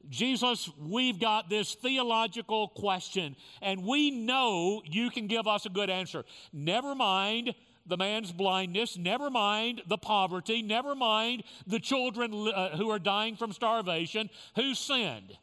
Jesus, 0.10 0.70
we've 0.80 1.20
got 1.20 1.50
this 1.50 1.76
theological 1.76 2.70
question, 2.70 3.36
and 3.62 3.86
we 3.86 4.10
know 4.10 4.82
you 4.84 5.12
can 5.12 5.28
give 5.28 5.46
us 5.48 5.68
a 5.68 5.70
good 5.70 5.90
answer. 5.90 6.26
Never 6.52 6.96
mind 6.96 7.54
the 7.90 7.98
man's 7.98 8.32
blindness, 8.32 8.98
never 8.98 9.30
mind 9.30 9.82
the 9.88 9.98
poverty, 9.98 10.62
never 10.62 10.96
mind 10.96 11.44
the 11.68 11.80
children 11.80 12.48
uh, 12.48 12.78
who 12.78 12.90
are 12.90 13.00
dying 13.00 13.36
from 13.36 13.52
starvation. 13.52 14.30
Who 14.56 14.76
sinned? 14.76 15.38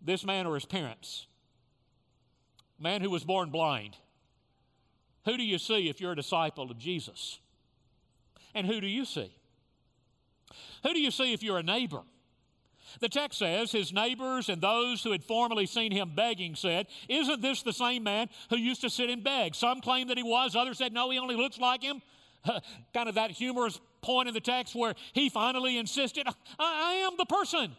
This 0.00 0.24
man 0.24 0.46
or 0.46 0.54
his 0.54 0.64
parents? 0.64 1.26
Man 2.78 3.02
who 3.02 3.10
was 3.10 3.24
born 3.24 3.50
blind. 3.50 3.96
Who 5.26 5.36
do 5.36 5.42
you 5.42 5.58
see 5.58 5.88
if 5.88 6.00
you're 6.00 6.12
a 6.12 6.16
disciple 6.16 6.70
of 6.70 6.78
Jesus? 6.78 7.38
And 8.54 8.66
who 8.66 8.80
do 8.80 8.86
you 8.86 9.04
see? 9.04 9.32
Who 10.82 10.94
do 10.94 11.00
you 11.00 11.10
see 11.10 11.32
if 11.32 11.42
you're 11.42 11.58
a 11.58 11.62
neighbor? 11.62 12.02
The 13.00 13.08
text 13.08 13.38
says, 13.38 13.72
His 13.72 13.92
neighbors 13.92 14.48
and 14.48 14.60
those 14.60 15.02
who 15.02 15.12
had 15.12 15.24
formerly 15.24 15.66
seen 15.66 15.92
him 15.92 16.12
begging 16.14 16.54
said, 16.54 16.86
Isn't 17.08 17.42
this 17.42 17.62
the 17.62 17.72
same 17.72 18.02
man 18.02 18.28
who 18.50 18.56
used 18.56 18.80
to 18.82 18.90
sit 18.90 19.10
and 19.10 19.22
beg? 19.22 19.54
Some 19.54 19.80
claim 19.80 20.08
that 20.08 20.16
he 20.16 20.22
was, 20.22 20.56
others 20.56 20.78
said, 20.78 20.92
No, 20.92 21.10
he 21.10 21.18
only 21.18 21.36
looks 21.36 21.58
like 21.58 21.82
him. 21.82 22.02
kind 22.94 23.08
of 23.08 23.16
that 23.16 23.30
humorous 23.30 23.80
point 24.02 24.28
in 24.28 24.34
the 24.34 24.40
text 24.40 24.74
where 24.74 24.94
he 25.12 25.28
finally 25.28 25.78
insisted, 25.78 26.26
I, 26.26 26.32
I 26.58 26.92
am 27.06 27.14
the 27.18 27.26
person. 27.26 27.74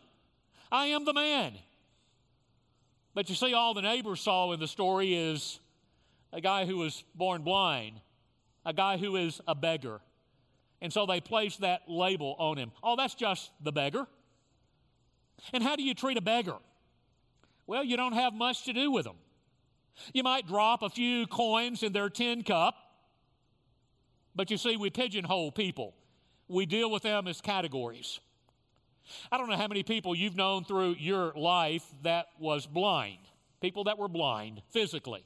I 0.72 0.88
am 0.88 1.06
the 1.06 1.14
man. 1.14 1.54
But 3.14 3.30
you 3.30 3.36
see, 3.36 3.54
all 3.54 3.74
the 3.74 3.82
neighbors 3.82 4.22
saw 4.22 4.52
in 4.52 4.60
the 4.60 4.68
story 4.68 5.16
is 5.16 5.60
a 6.32 6.42
guy 6.42 6.66
who 6.66 6.78
was 6.78 7.04
born 7.16 7.42
blind, 7.42 8.00
a 8.66 8.74
guy 8.74 8.98
who 8.98 9.16
is 9.16 9.42
a 9.48 9.56
beggar. 9.56 10.02
And 10.82 10.94
so 10.94 11.06
they 11.06 11.22
placed 11.22 11.62
that 11.62 11.84
label 11.88 12.36
on 12.38 12.58
him. 12.58 12.72
Oh, 12.84 12.96
that's 12.96 13.16
just 13.16 13.50
the 13.64 13.72
beggar. 13.72 14.06
And 15.53 15.63
how 15.63 15.75
do 15.75 15.84
you 15.84 15.94
treat 15.94 16.17
a 16.17 16.22
beggar? 16.22 16.58
Well, 17.65 17.84
you 17.84 17.98
don't 17.98 18.13
have 18.13 18.34
much 18.34 18.63
to 18.65 18.74
do 18.74 18.91
with 18.91 19.06
them. 19.06 19.17
You 20.13 20.24
might 20.24 20.48
drop 20.48 20.84
a 20.84 20.89
few 20.89 21.27
coins 21.27 21.84
in 21.84 21.91
their 21.91 22.10
tin 22.10 22.44
cup, 22.44 22.75
but 24.36 24.51
you 24.51 24.58
see, 24.58 24.77
we 24.77 24.89
pigeonhole 24.89 25.51
people. 25.51 25.96
We 26.48 26.65
deal 26.65 26.91
with 26.91 27.03
them 27.03 27.27
as 27.27 27.41
categories. 27.41 28.20
I 29.32 29.38
don't 29.38 29.50
know 29.50 29.58
how 29.58 29.67
many 29.67 29.84
people 29.84 30.15
you've 30.15 30.36
known 30.36 30.63
through 30.63 30.96
your 31.00 31.34
life 31.36 31.84
that 32.03 32.27
was 32.39 32.67
blind, 32.67 33.20
people 33.62 33.86
that 33.86 33.98
were 33.98 34.08
blind 34.08 34.62
physically. 34.70 35.25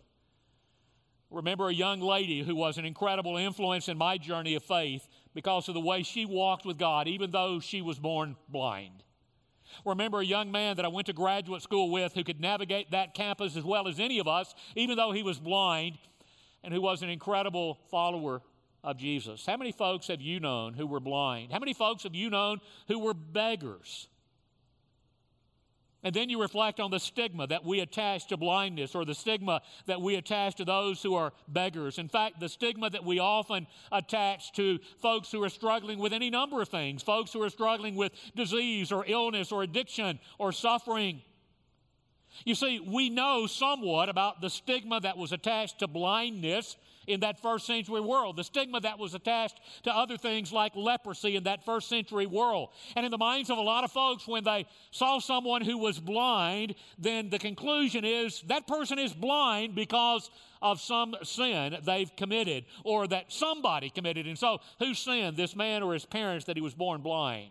Remember 1.30 1.70
a 1.70 1.74
young 1.74 2.02
lady 2.02 2.42
who 2.44 2.56
was 2.56 2.78
an 2.78 2.86
incredible 2.86 3.38
influence 3.38 3.88
in 3.88 3.98
my 3.98 4.18
journey 4.18 4.56
of 4.56 4.64
faith 4.64 5.08
because 5.34 5.68
of 5.68 5.74
the 5.74 5.82
way 5.82 6.04
she 6.04 6.26
walked 6.26 6.66
with 6.66 6.78
God, 6.78 7.08
even 7.08 7.32
though 7.32 7.60
she 7.60 7.82
was 7.82 8.00
born 8.00 8.36
blind. 8.50 9.04
Remember 9.86 10.20
a 10.20 10.26
young 10.26 10.52
man 10.52 10.76
that 10.78 10.86
I 10.86 10.90
went 10.90 11.08
to 11.08 11.14
graduate 11.14 11.62
school 11.62 11.90
with 11.90 12.14
who 12.14 12.24
could 12.24 12.40
navigate 12.40 12.92
that 12.92 13.14
campus 13.14 13.56
as 13.56 13.64
well 13.64 13.88
as 13.88 14.00
any 14.00 14.20
of 14.20 14.28
us, 14.28 14.54
even 14.76 14.98
though 14.98 15.12
he 15.12 15.24
was 15.24 15.40
blind, 15.40 15.98
and 16.64 16.74
who 16.74 16.82
was 16.82 17.02
an 17.02 17.10
incredible 17.10 17.80
follower 17.90 18.42
of 18.84 18.98
Jesus. 18.98 19.46
How 19.46 19.58
many 19.58 19.72
folks 19.72 20.08
have 20.08 20.22
you 20.22 20.40
known 20.40 20.74
who 20.74 20.88
were 20.88 21.00
blind? 21.00 21.52
How 21.52 21.60
many 21.60 21.74
folks 21.74 22.04
have 22.04 22.16
you 22.16 22.30
known 22.30 22.62
who 22.88 23.00
were 23.00 23.14
beggars? 23.14 24.08
And 26.04 26.16
then 26.16 26.30
you 26.30 26.42
reflect 26.42 26.80
on 26.80 26.90
the 26.90 27.00
stigma 27.00 27.46
that 27.48 27.64
we 27.64 27.80
attach 27.80 28.28
to 28.28 28.38
blindness 28.38 28.96
or 28.96 29.06
the 29.06 29.14
stigma 29.14 29.62
that 29.86 30.02
we 30.02 30.16
attach 30.16 30.56
to 30.56 30.66
those 30.66 31.04
who 31.04 31.16
are 31.16 31.32
beggars. 31.48 32.00
In 32.00 32.10
fact, 32.10 32.40
the 32.40 32.50
stigma 32.50 32.90
that 32.90 33.06
we 33.06 33.20
often 33.20 33.68
attach 33.92 34.52
to 34.54 34.80
folks 35.00 35.32
who 35.32 35.44
are 35.44 35.50
struggling 35.50 36.00
with 36.00 36.14
any 36.14 36.30
number 36.30 36.62
of 36.62 36.70
things, 36.70 37.04
folks 37.04 37.32
who 37.32 37.42
are 37.44 37.50
struggling 37.50 37.96
with 37.96 38.14
disease 38.36 38.92
or 38.92 39.06
illness 39.08 39.52
or 39.52 39.62
addiction 39.64 40.20
or 40.40 40.52
suffering. 40.52 41.22
You 42.46 42.56
see, 42.56 42.80
we 42.80 43.10
know 43.10 43.46
somewhat 43.48 44.10
about 44.10 44.42
the 44.42 44.50
stigma 44.50 45.00
that 45.02 45.18
was 45.18 45.32
attached 45.32 45.80
to 45.80 45.88
blindness 45.88 46.76
in 47.08 47.22
that 47.22 47.40
first 47.42 47.66
century 47.66 48.02
world, 48.02 48.38
the 48.38 48.44
stigma 48.44 48.80
that 48.82 49.00
was 49.00 49.14
attached 49.14 49.60
to 49.84 49.96
other 49.96 50.18
things 50.18 50.52
like 50.52 50.76
leprosy 50.76 51.36
in 51.36 51.44
that 51.44 51.66
first 51.66 51.90
century 51.90 52.26
world. 52.26 52.70
And 52.96 53.06
in 53.06 53.12
the 53.12 53.18
minds 53.18 53.50
of 53.50 53.58
a 53.58 53.62
lot 53.62 53.84
of 53.84 53.92
folks, 53.92 54.28
when 54.28 54.44
they 54.44 54.66
saw 54.92 55.20
someone 55.20 55.62
who 55.62 55.78
was 55.78 56.00
blind, 56.00 56.76
then 56.98 57.30
the 57.30 57.40
conclusion 57.40 58.06
is 58.06 58.42
that 58.48 58.68
person 58.68 59.00
is 59.00 59.14
blind 59.14 59.76
because 59.76 60.30
of 60.62 60.80
some 60.80 61.16
sin 61.24 61.78
they've 61.84 62.16
committed 62.16 62.66
or 62.84 63.08
that 63.08 63.32
somebody 63.32 63.90
committed. 63.90 64.28
And 64.28 64.38
so, 64.38 64.60
who 64.80 64.94
sinned, 64.94 65.38
this 65.38 65.56
man 65.56 65.84
or 65.84 65.94
his 65.94 66.06
parents, 66.06 66.46
that 66.46 66.56
he 66.56 66.62
was 66.62 66.76
born 66.76 67.02
blind? 67.02 67.50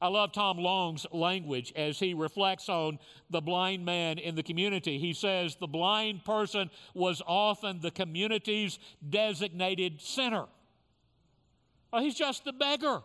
I 0.00 0.08
love 0.08 0.32
Tom 0.32 0.56
Long's 0.56 1.06
language 1.12 1.72
as 1.76 1.98
he 1.98 2.14
reflects 2.14 2.68
on 2.68 2.98
the 3.28 3.42
blind 3.42 3.84
man 3.84 4.18
in 4.18 4.34
the 4.34 4.42
community. 4.42 4.98
He 4.98 5.12
says 5.12 5.56
the 5.56 5.66
blind 5.66 6.24
person 6.24 6.70
was 6.94 7.20
often 7.26 7.80
the 7.80 7.90
community's 7.90 8.78
designated 9.06 10.00
sinner. 10.00 10.46
Well, 11.92 12.02
he's 12.02 12.14
just 12.14 12.44
the 12.44 12.52
beggar. 12.52 13.02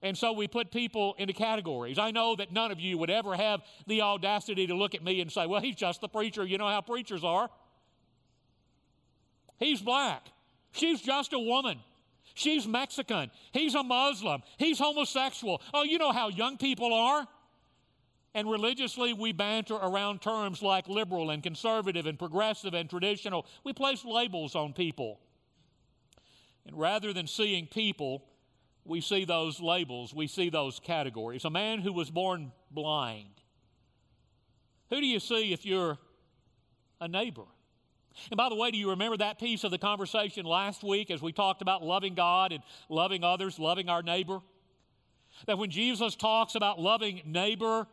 And 0.00 0.16
so 0.16 0.32
we 0.32 0.46
put 0.46 0.70
people 0.70 1.16
into 1.18 1.32
categories. 1.32 1.98
I 1.98 2.12
know 2.12 2.36
that 2.36 2.52
none 2.52 2.70
of 2.70 2.78
you 2.78 2.96
would 2.98 3.10
ever 3.10 3.34
have 3.34 3.62
the 3.88 4.02
audacity 4.02 4.68
to 4.68 4.74
look 4.74 4.94
at 4.94 5.02
me 5.02 5.20
and 5.20 5.32
say, 5.32 5.46
well, 5.46 5.60
he's 5.60 5.74
just 5.74 6.00
the 6.00 6.08
preacher. 6.08 6.44
You 6.44 6.56
know 6.58 6.68
how 6.68 6.80
preachers 6.82 7.24
are. 7.24 7.50
He's 9.58 9.80
black. 9.80 10.24
She's 10.70 11.00
just 11.00 11.32
a 11.32 11.38
woman. 11.38 11.80
She's 12.38 12.68
Mexican. 12.68 13.32
He's 13.50 13.74
a 13.74 13.82
Muslim. 13.82 14.42
He's 14.58 14.78
homosexual. 14.78 15.60
Oh, 15.74 15.82
you 15.82 15.98
know 15.98 16.12
how 16.12 16.28
young 16.28 16.56
people 16.56 16.94
are. 16.94 17.26
And 18.32 18.48
religiously, 18.48 19.12
we 19.12 19.32
banter 19.32 19.74
around 19.74 20.22
terms 20.22 20.62
like 20.62 20.86
liberal 20.86 21.30
and 21.30 21.42
conservative 21.42 22.06
and 22.06 22.16
progressive 22.16 22.74
and 22.74 22.88
traditional. 22.88 23.44
We 23.64 23.72
place 23.72 24.04
labels 24.04 24.54
on 24.54 24.72
people. 24.72 25.18
And 26.64 26.78
rather 26.78 27.12
than 27.12 27.26
seeing 27.26 27.66
people, 27.66 28.24
we 28.84 29.00
see 29.00 29.24
those 29.24 29.58
labels, 29.60 30.14
we 30.14 30.28
see 30.28 30.48
those 30.48 30.78
categories. 30.78 31.44
A 31.44 31.50
man 31.50 31.80
who 31.80 31.92
was 31.92 32.08
born 32.08 32.52
blind. 32.70 33.42
Who 34.90 35.00
do 35.00 35.06
you 35.06 35.18
see 35.18 35.52
if 35.52 35.66
you're 35.66 35.98
a 37.00 37.08
neighbor? 37.08 37.46
And 38.30 38.36
by 38.36 38.48
the 38.48 38.54
way, 38.54 38.70
do 38.70 38.78
you 38.78 38.90
remember 38.90 39.16
that 39.18 39.38
piece 39.38 39.64
of 39.64 39.70
the 39.70 39.78
conversation 39.78 40.44
last 40.44 40.82
week 40.82 41.10
as 41.10 41.22
we 41.22 41.32
talked 41.32 41.62
about 41.62 41.82
loving 41.82 42.14
God 42.14 42.52
and 42.52 42.62
loving 42.88 43.24
others, 43.24 43.58
loving 43.58 43.88
our 43.88 44.02
neighbor? 44.02 44.40
That 45.46 45.58
when 45.58 45.70
Jesus 45.70 46.16
talks 46.16 46.54
about 46.54 46.80
loving 46.80 47.22
neighbor, 47.24 47.86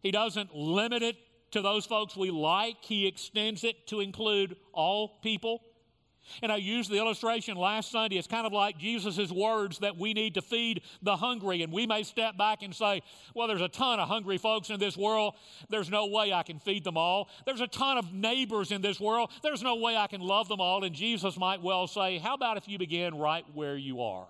he 0.00 0.10
doesn't 0.10 0.54
limit 0.54 1.02
it 1.02 1.16
to 1.52 1.62
those 1.62 1.86
folks 1.86 2.16
we 2.16 2.30
like, 2.30 2.76
he 2.80 3.06
extends 3.06 3.64
it 3.64 3.86
to 3.86 4.00
include 4.00 4.56
all 4.72 5.20
people. 5.22 5.62
And 6.42 6.50
I 6.50 6.56
used 6.56 6.90
the 6.90 6.96
illustration 6.96 7.56
last 7.56 7.90
Sunday. 7.90 8.16
It's 8.16 8.26
kind 8.26 8.46
of 8.46 8.52
like 8.52 8.78
Jesus' 8.78 9.30
words 9.30 9.78
that 9.80 9.96
we 9.96 10.14
need 10.14 10.34
to 10.34 10.42
feed 10.42 10.82
the 11.02 11.16
hungry. 11.16 11.62
And 11.62 11.72
we 11.72 11.86
may 11.86 12.02
step 12.02 12.36
back 12.36 12.62
and 12.62 12.74
say, 12.74 13.02
well, 13.34 13.46
there's 13.46 13.60
a 13.60 13.68
ton 13.68 14.00
of 14.00 14.08
hungry 14.08 14.38
folks 14.38 14.70
in 14.70 14.80
this 14.80 14.96
world. 14.96 15.34
There's 15.68 15.90
no 15.90 16.06
way 16.06 16.32
I 16.32 16.42
can 16.42 16.58
feed 16.58 16.84
them 16.84 16.96
all. 16.96 17.28
There's 17.46 17.60
a 17.60 17.66
ton 17.66 17.98
of 17.98 18.12
neighbors 18.12 18.72
in 18.72 18.82
this 18.82 18.98
world. 18.98 19.30
There's 19.42 19.62
no 19.62 19.76
way 19.76 19.96
I 19.96 20.06
can 20.06 20.20
love 20.20 20.48
them 20.48 20.60
all. 20.60 20.84
And 20.84 20.94
Jesus 20.94 21.36
might 21.36 21.62
well 21.62 21.86
say, 21.86 22.18
how 22.18 22.34
about 22.34 22.56
if 22.56 22.68
you 22.68 22.78
begin 22.78 23.16
right 23.16 23.44
where 23.54 23.76
you 23.76 24.02
are? 24.02 24.28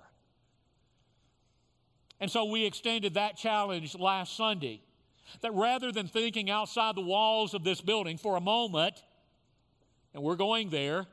And 2.21 2.31
so 2.31 2.45
we 2.45 2.65
extended 2.65 3.15
that 3.15 3.37
challenge 3.37 3.95
last 3.95 4.37
Sunday. 4.37 4.83
That 5.41 5.53
rather 5.55 5.91
than 5.91 6.07
thinking 6.07 6.51
outside 6.51 6.97
the 6.97 7.01
walls 7.01 7.55
of 7.55 7.65
this 7.65 7.81
building 7.81 8.19
for 8.19 8.37
a 8.37 8.41
moment, 8.41 9.03
and 10.13 10.23
we're 10.23 10.37
going 10.37 10.71
there, 10.71 11.07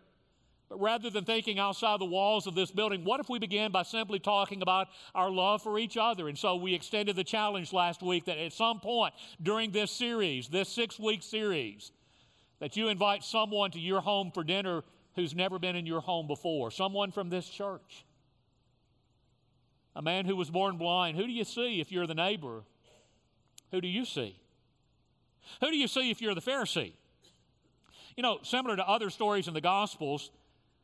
but 0.72 0.80
rather 0.80 1.10
than 1.10 1.26
thinking 1.26 1.60
outside 1.60 2.00
the 2.00 2.06
walls 2.06 2.48
of 2.48 2.56
this 2.56 2.72
building, 2.72 3.04
what 3.04 3.20
if 3.20 3.28
we 3.28 3.40
began 3.40 3.72
by 3.72 3.84
simply 3.84 4.20
talking 4.20 4.62
about 4.62 4.88
our 5.14 5.30
love 5.30 5.62
for 5.62 5.78
each 5.78 5.98
other? 5.98 6.30
And 6.30 6.38
so 6.38 6.56
we 6.56 6.74
extended 6.74 7.18
the 7.18 7.26
challenge 7.26 7.74
last 7.74 8.02
week 8.02 8.24
that 8.26 8.38
at 8.38 8.54
some 8.54 8.80
point 8.80 9.14
during 9.44 9.72
this 9.72 9.92
series, 9.92 10.48
this 10.48 10.70
six 10.70 10.98
week 10.98 11.24
series, 11.24 11.92
that 12.60 12.78
you 12.78 12.88
invite 12.88 13.26
someone 13.26 13.72
to 13.72 13.82
your 13.82 14.00
home 14.00 14.32
for 14.32 14.46
dinner 14.46 14.84
who's 15.18 15.36
never 15.36 15.60
been 15.60 15.76
in 15.76 15.86
your 15.86 16.00
home 16.00 16.26
before, 16.26 16.72
someone 16.72 17.12
from 17.12 17.30
this 17.30 17.50
church. 17.50 18.06
A 19.94 20.02
man 20.02 20.24
who 20.24 20.38
was 20.38 20.50
born 20.50 20.78
blind. 20.78 21.18
Who 21.18 21.28
do 21.28 21.34
you 21.34 21.44
see 21.44 21.82
if 21.82 21.92
you're 21.92 22.08
the 22.08 22.16
neighbor? 22.16 22.62
Who 23.72 23.82
do 23.82 23.90
you 23.90 24.06
see? 24.06 24.38
Who 25.60 25.70
do 25.70 25.76
you 25.76 25.90
see 25.90 26.12
if 26.12 26.22
you're 26.22 26.34
the 26.34 26.40
Pharisee? 26.40 26.94
You 28.16 28.24
know, 28.24 28.40
similar 28.44 28.78
to 28.78 28.88
other 28.88 29.10
stories 29.10 29.50
in 29.50 29.54
the 29.54 29.60
Gospels, 29.60 30.32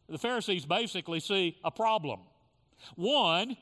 the 0.10 0.18
Pharisees 0.18 0.66
basically 0.66 1.20
see 1.20 1.58
a 1.64 1.72
problem. 1.72 2.22
One, 2.96 3.58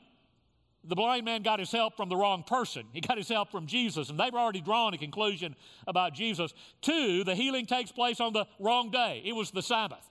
the 0.84 0.94
blind 0.94 1.24
man 1.24 1.42
got 1.42 1.58
his 1.58 1.72
help 1.72 1.96
from 1.96 2.08
the 2.08 2.16
wrong 2.16 2.44
person. 2.44 2.84
He 2.92 3.00
got 3.00 3.18
his 3.18 3.28
help 3.28 3.50
from 3.50 3.66
Jesus, 3.66 4.08
and 4.08 4.18
they've 4.18 4.34
already 4.34 4.60
drawn 4.60 4.94
a 4.94 4.98
conclusion 4.98 5.56
about 5.86 6.14
Jesus. 6.14 6.54
Two, 6.80 7.24
the 7.24 7.34
healing 7.34 7.66
takes 7.66 7.90
place 7.90 8.20
on 8.20 8.32
the 8.32 8.46
wrong 8.60 8.90
day. 8.90 9.22
It 9.24 9.32
was 9.32 9.50
the 9.50 9.62
Sabbath. 9.62 10.08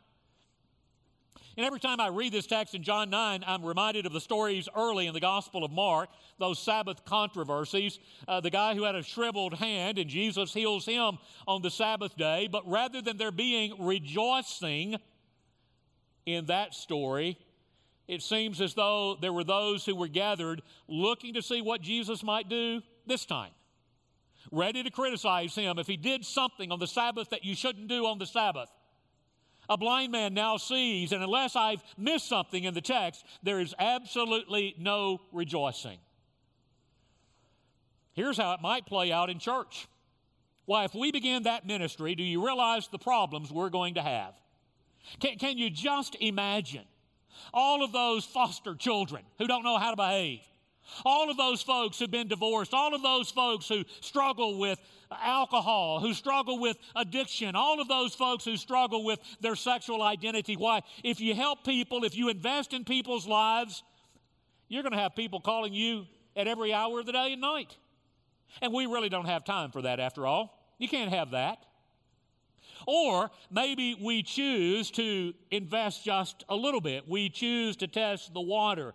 And 1.58 1.66
every 1.66 1.80
time 1.80 2.02
I 2.02 2.08
read 2.08 2.34
this 2.34 2.48
text 2.48 2.76
in 2.76 2.84
John 2.84 3.10
9, 3.10 3.46
I'm 3.48 3.64
reminded 3.64 4.06
of 4.06 4.12
the 4.12 4.20
stories 4.20 4.68
early 4.76 5.08
in 5.08 5.14
the 5.14 5.22
Gospel 5.22 5.64
of 5.64 5.72
Mark, 5.72 6.10
those 6.38 6.60
Sabbath 6.60 7.06
controversies. 7.06 7.98
Uh, 8.28 8.42
the 8.42 8.50
guy 8.50 8.76
who 8.76 8.84
had 8.84 8.96
a 8.96 9.04
shriveled 9.04 9.54
hand, 9.54 9.98
and 9.98 10.10
Jesus 10.10 10.54
heals 10.54 10.86
him 10.86 11.18
on 11.48 11.62
the 11.62 11.72
Sabbath 11.72 12.18
day. 12.18 12.50
But 12.52 12.70
rather 12.70 13.02
than 13.02 13.16
there 13.16 13.32
being 13.32 13.74
rejoicing, 13.80 14.98
in 16.26 16.46
that 16.48 16.74
story, 16.74 17.38
it 18.08 18.22
seems 18.22 18.62
as 18.62 18.74
though 18.74 19.18
there 19.20 19.34
were 19.34 19.44
those 19.44 19.86
who 19.86 19.96
were 19.96 20.08
gathered 20.08 20.62
looking 20.88 21.34
to 21.34 21.42
see 21.42 21.62
what 21.62 21.82
Jesus 21.82 22.24
might 22.24 22.50
do 22.50 22.82
this 23.08 23.26
time, 23.26 23.52
ready 24.52 24.84
to 24.84 24.92
criticize 24.92 25.56
him 25.56 25.80
if 25.80 25.88
he 25.88 25.98
did 25.98 26.26
something 26.26 26.72
on 26.72 26.80
the 26.80 26.88
Sabbath 26.88 27.30
that 27.32 27.46
you 27.46 27.56
shouldn't 27.56 27.88
do 27.88 28.06
on 28.06 28.20
the 28.20 28.26
Sabbath. 28.26 28.70
A 29.68 29.78
blind 29.78 30.12
man 30.12 30.36
now 30.36 30.58
sees, 30.58 31.12
and 31.12 31.24
unless 31.24 31.56
I've 31.56 31.84
missed 31.98 32.30
something 32.30 32.64
in 32.64 32.76
the 32.76 32.82
text, 32.82 33.26
there 33.42 33.60
is 33.60 33.74
absolutely 33.80 34.76
no 34.78 35.22
rejoicing. 35.32 35.98
Here's 38.14 38.38
how 38.38 38.54
it 38.54 38.62
might 38.62 38.86
play 38.86 39.12
out 39.12 39.32
in 39.32 39.40
church. 39.40 39.88
Why, 40.66 40.86
if 40.86 40.94
we 40.94 41.12
begin 41.12 41.44
that 41.44 41.66
ministry, 41.66 42.16
do 42.16 42.24
you 42.24 42.46
realize 42.46 42.88
the 42.88 43.00
problems 43.00 43.52
we're 43.52 43.70
going 43.70 43.96
to 43.96 44.02
have? 44.02 44.34
Can, 45.20 45.38
can 45.38 45.58
you 45.58 45.70
just 45.70 46.16
imagine 46.20 46.86
all 47.54 47.84
of 47.84 47.92
those 47.92 48.26
foster 48.26 48.76
children 48.76 49.24
who 49.38 49.48
don't 49.48 49.64
know 49.64 49.78
how 49.78 49.92
to 49.92 49.96
behave? 49.96 50.42
All 51.04 51.32
of 51.32 51.38
those 51.38 51.62
folks 51.62 51.98
who've 51.98 52.12
been 52.12 52.28
divorced, 52.28 52.74
all 52.74 52.94
of 52.94 53.02
those 53.02 53.32
folks 53.32 53.68
who 53.68 53.84
struggle 54.02 54.60
with 54.60 54.80
alcohol, 55.12 56.00
who 56.00 56.14
struggle 56.14 56.60
with 56.60 56.78
addiction, 56.96 57.56
all 57.56 57.82
of 57.82 57.88
those 57.88 58.14
folks 58.14 58.46
who 58.46 58.56
struggle 58.56 59.04
with 59.04 59.20
their 59.42 59.56
sexual 59.56 60.04
identity. 60.04 60.56
Why? 60.56 60.82
If 61.04 61.20
you 61.20 61.34
help 61.34 61.64
people, 61.64 62.04
if 62.04 62.16
you 62.16 62.30
invest 62.30 62.74
in 62.74 62.86
people's 62.86 63.28
lives, 63.28 63.84
you're 64.68 64.84
going 64.84 64.94
to 64.94 65.00
have 65.00 65.16
people 65.16 65.40
calling 65.40 65.74
you 65.74 66.06
at 66.36 66.48
every 66.48 66.74
hour 66.74 67.00
of 67.00 67.06
the 67.06 67.14
day 67.14 67.34
and 67.34 67.42
night. 67.42 67.76
And 68.62 68.74
we 68.74 68.86
really 68.86 69.10
don't 69.10 69.26
have 69.26 69.44
time 69.44 69.72
for 69.72 69.82
that 69.84 70.00
after 70.00 70.26
all. 70.28 70.62
You 70.78 70.88
can't 70.88 71.12
have 71.12 71.32
that. 71.32 71.66
Or 72.86 73.32
maybe 73.50 73.96
we 74.00 74.24
choose 74.24 74.92
to 74.92 75.34
invest 75.52 76.04
just 76.04 76.44
a 76.50 76.56
little 76.56 76.82
bit. 76.82 77.08
We 77.08 77.30
choose 77.30 77.76
to 77.78 77.88
test 77.88 78.34
the 78.34 78.42
water. 78.42 78.94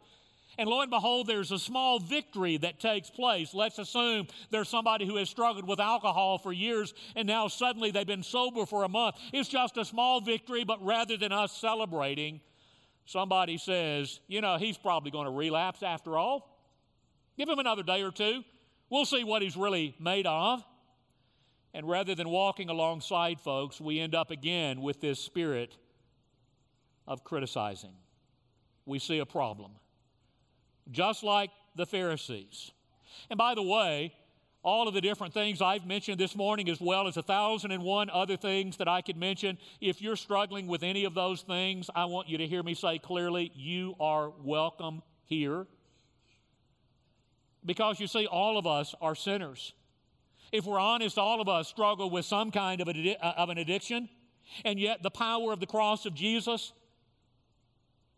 And 0.59 0.69
lo 0.69 0.81
and 0.81 0.91
behold, 0.91 1.27
there's 1.27 1.53
a 1.53 1.59
small 1.59 1.99
victory 1.99 2.57
that 2.59 2.81
takes 2.81 3.09
place. 3.09 3.55
Let's 3.55 3.79
assume 3.79 4.27
there's 4.51 4.69
somebody 4.69 5.07
who 5.07 5.17
has 5.17 5.31
struggled 5.31 5.67
with 5.67 5.81
alcohol 5.81 6.39
for 6.39 6.53
years 6.53 6.93
and 7.17 7.27
now 7.27 7.49
suddenly 7.49 7.91
they've 7.91 8.07
been 8.07 8.23
sober 8.23 8.67
for 8.67 8.85
a 8.85 8.89
month. 8.89 9.17
It's 9.33 9.49
just 9.49 9.77
a 9.79 9.85
small 9.85 10.21
victory, 10.21 10.65
but 10.65 10.85
rather 10.85 11.17
than 11.17 11.33
us 11.33 11.53
celebrating, 11.57 12.41
somebody 13.07 13.59
says, 13.59 14.21
you 14.29 14.41
know, 14.41 14.57
he's 14.59 14.77
probably 14.77 15.11
going 15.11 15.27
to 15.27 15.33
relapse 15.33 15.83
after 15.83 16.19
all. 16.19 16.59
Give 17.39 17.49
him 17.49 17.59
another 17.59 17.83
day 17.83 18.03
or 18.03 18.11
two. 18.11 18.45
We'll 18.91 19.07
see 19.07 19.25
what 19.25 19.41
he's 19.41 19.57
really 19.57 19.95
made 19.99 20.27
of. 20.27 20.63
And 21.73 21.89
rather 21.89 22.15
than 22.15 22.29
walking 22.29 22.69
alongside 22.69 23.41
folks, 23.41 23.81
we 23.81 24.01
end 24.01 24.15
up 24.15 24.31
again 24.31 24.81
with 24.81 25.01
this 25.01 25.21
spirit 25.21 25.77
of 27.07 27.23
criticizing. 27.25 27.93
We 28.87 28.99
see 28.99 29.19
a 29.19 29.27
problem, 29.27 29.73
just 30.91 31.23
like 31.23 31.51
the 31.77 31.87
Pharisees. 31.87 32.73
And 33.29 33.39
by 33.39 33.55
the 33.55 33.63
way, 33.63 34.13
all 34.63 34.89
of 34.89 34.95
the 34.95 35.01
different 35.01 35.33
things 35.33 35.63
I've 35.63 35.87
mentioned 35.87 36.19
this 36.19 36.37
morning, 36.37 36.69
as 36.69 36.81
well 36.81 37.09
as 37.09 37.17
a 37.17 37.23
thousand 37.23 37.71
and 37.71 37.83
one 37.83 38.11
other 38.11 38.37
things 38.37 38.77
that 38.77 38.89
I 38.89 39.01
could 39.01 39.17
mention, 39.17 39.57
if 39.81 40.03
you're 40.03 40.17
struggling 40.17 40.67
with 40.67 40.83
any 40.83 41.05
of 41.05 41.15
those 41.15 41.43
things, 41.43 41.89
I 41.95 42.05
want 42.07 42.29
you 42.29 42.39
to 42.39 42.47
hear 42.47 42.63
me 42.63 42.75
say 42.75 42.99
clearly, 42.99 43.53
you 43.55 43.95
are 43.99 44.31
welcome 44.43 45.03
here. 45.25 45.67
Because 47.65 48.01
you 48.01 48.07
see, 48.07 48.27
all 48.27 48.59
of 48.59 48.67
us 48.67 48.95
are 49.01 49.15
sinners. 49.15 49.73
If 50.53 50.65
we're 50.65 50.81
honest, 50.81 51.19
all 51.19 51.41
of 51.41 51.49
us 51.49 51.69
struggle 51.69 52.11
with 52.11 52.25
some 52.25 52.51
kind 52.51 52.81
of, 52.81 52.89
a, 52.89 53.17
uh, 53.25 53.33
of 53.37 53.51
an 53.51 53.59
addiction, 53.59 54.09
and 54.65 54.81
yet 54.81 55.03
the 55.03 55.11
power 55.11 55.53
of 55.53 55.61
the 55.61 55.67
cross 55.67 56.07
of 56.07 56.15
Jesus 56.15 56.73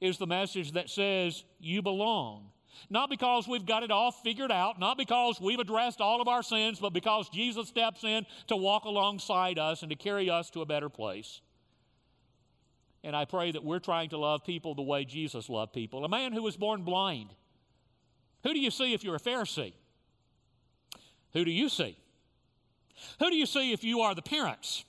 is 0.00 0.18
the 0.18 0.26
message 0.26 0.72
that 0.72 0.90
says, 0.90 1.44
You 1.60 1.82
belong. 1.82 2.48
Not 2.90 3.10
because 3.10 3.46
we've 3.46 3.66
got 3.66 3.82
it 3.82 3.90
all 3.90 4.10
figured 4.10 4.50
out, 4.50 4.80
not 4.80 4.96
because 4.96 5.40
we've 5.40 5.58
addressed 5.58 6.00
all 6.00 6.20
of 6.20 6.28
our 6.28 6.42
sins, 6.42 6.80
but 6.80 6.92
because 6.92 7.28
Jesus 7.28 7.68
steps 7.68 8.02
in 8.02 8.26
to 8.48 8.56
walk 8.56 8.84
alongside 8.84 9.58
us 9.58 9.82
and 9.82 9.90
to 9.90 9.96
carry 9.96 10.30
us 10.30 10.50
to 10.50 10.62
a 10.62 10.66
better 10.66 10.88
place. 10.88 11.40
And 13.04 13.14
I 13.14 13.24
pray 13.24 13.52
that 13.52 13.64
we're 13.64 13.78
trying 13.78 14.10
to 14.10 14.18
love 14.18 14.44
people 14.44 14.74
the 14.74 14.82
way 14.82 15.04
Jesus 15.04 15.48
loved 15.48 15.72
people. 15.72 16.04
A 16.04 16.08
man 16.08 16.32
who 16.32 16.42
was 16.42 16.56
born 16.56 16.82
blind. 16.82 17.30
Who 18.42 18.52
do 18.52 18.60
you 18.60 18.70
see 18.70 18.94
if 18.94 19.04
you're 19.04 19.16
a 19.16 19.20
Pharisee? 19.20 19.74
Who 21.32 21.44
do 21.44 21.50
you 21.50 21.68
see? 21.68 21.96
Who 23.18 23.30
do 23.30 23.36
you 23.36 23.46
see 23.46 23.72
if 23.72 23.84
you 23.84 24.00
are 24.00 24.14
the 24.14 24.22
parents? 24.22 24.84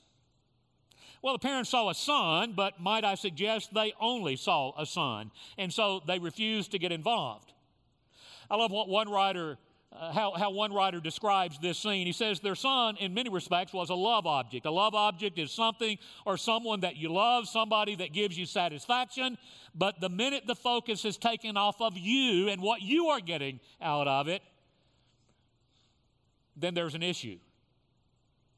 Well, 1.23 1.33
the 1.33 1.39
parents 1.39 1.69
saw 1.69 1.89
a 1.89 1.95
son, 1.95 2.51
but 2.53 2.81
might 2.81 3.05
I 3.05 3.15
suggest 3.15 3.73
they 3.73 3.93
only 4.01 4.35
saw 4.35 4.73
a 4.77 4.85
son, 4.85 5.31
and 5.57 5.71
so 5.71 6.01
they 6.05 6.19
refused 6.19 6.71
to 6.71 6.79
get 6.79 6.91
involved. 6.91 7.53
I 8.51 8.57
love 8.57 8.71
what 8.71 8.89
one 8.89 9.09
writer, 9.09 9.57
uh, 9.93 10.11
how, 10.11 10.33
how 10.33 10.51
one 10.51 10.73
writer 10.73 10.99
describes 10.99 11.57
this 11.59 11.77
scene. 11.77 12.05
He 12.05 12.11
says, 12.11 12.41
Their 12.41 12.55
son, 12.55 12.97
in 12.97 13.13
many 13.13 13.29
respects, 13.29 13.71
was 13.71 13.89
a 13.89 13.95
love 13.95 14.25
object. 14.25 14.65
A 14.65 14.71
love 14.71 14.95
object 14.95 15.39
is 15.39 15.49
something 15.49 15.97
or 16.25 16.35
someone 16.35 16.81
that 16.81 16.97
you 16.97 17.07
love, 17.11 17.47
somebody 17.47 17.95
that 17.95 18.11
gives 18.11 18.37
you 18.37 18.45
satisfaction, 18.45 19.37
but 19.73 20.01
the 20.01 20.09
minute 20.09 20.43
the 20.45 20.55
focus 20.55 21.05
is 21.05 21.15
taken 21.15 21.55
off 21.55 21.81
of 21.81 21.97
you 21.97 22.49
and 22.49 22.61
what 22.61 22.81
you 22.81 23.07
are 23.07 23.21
getting 23.21 23.61
out 23.81 24.09
of 24.09 24.27
it, 24.27 24.41
then 26.57 26.73
there's 26.73 26.95
an 26.95 27.03
issue 27.03 27.37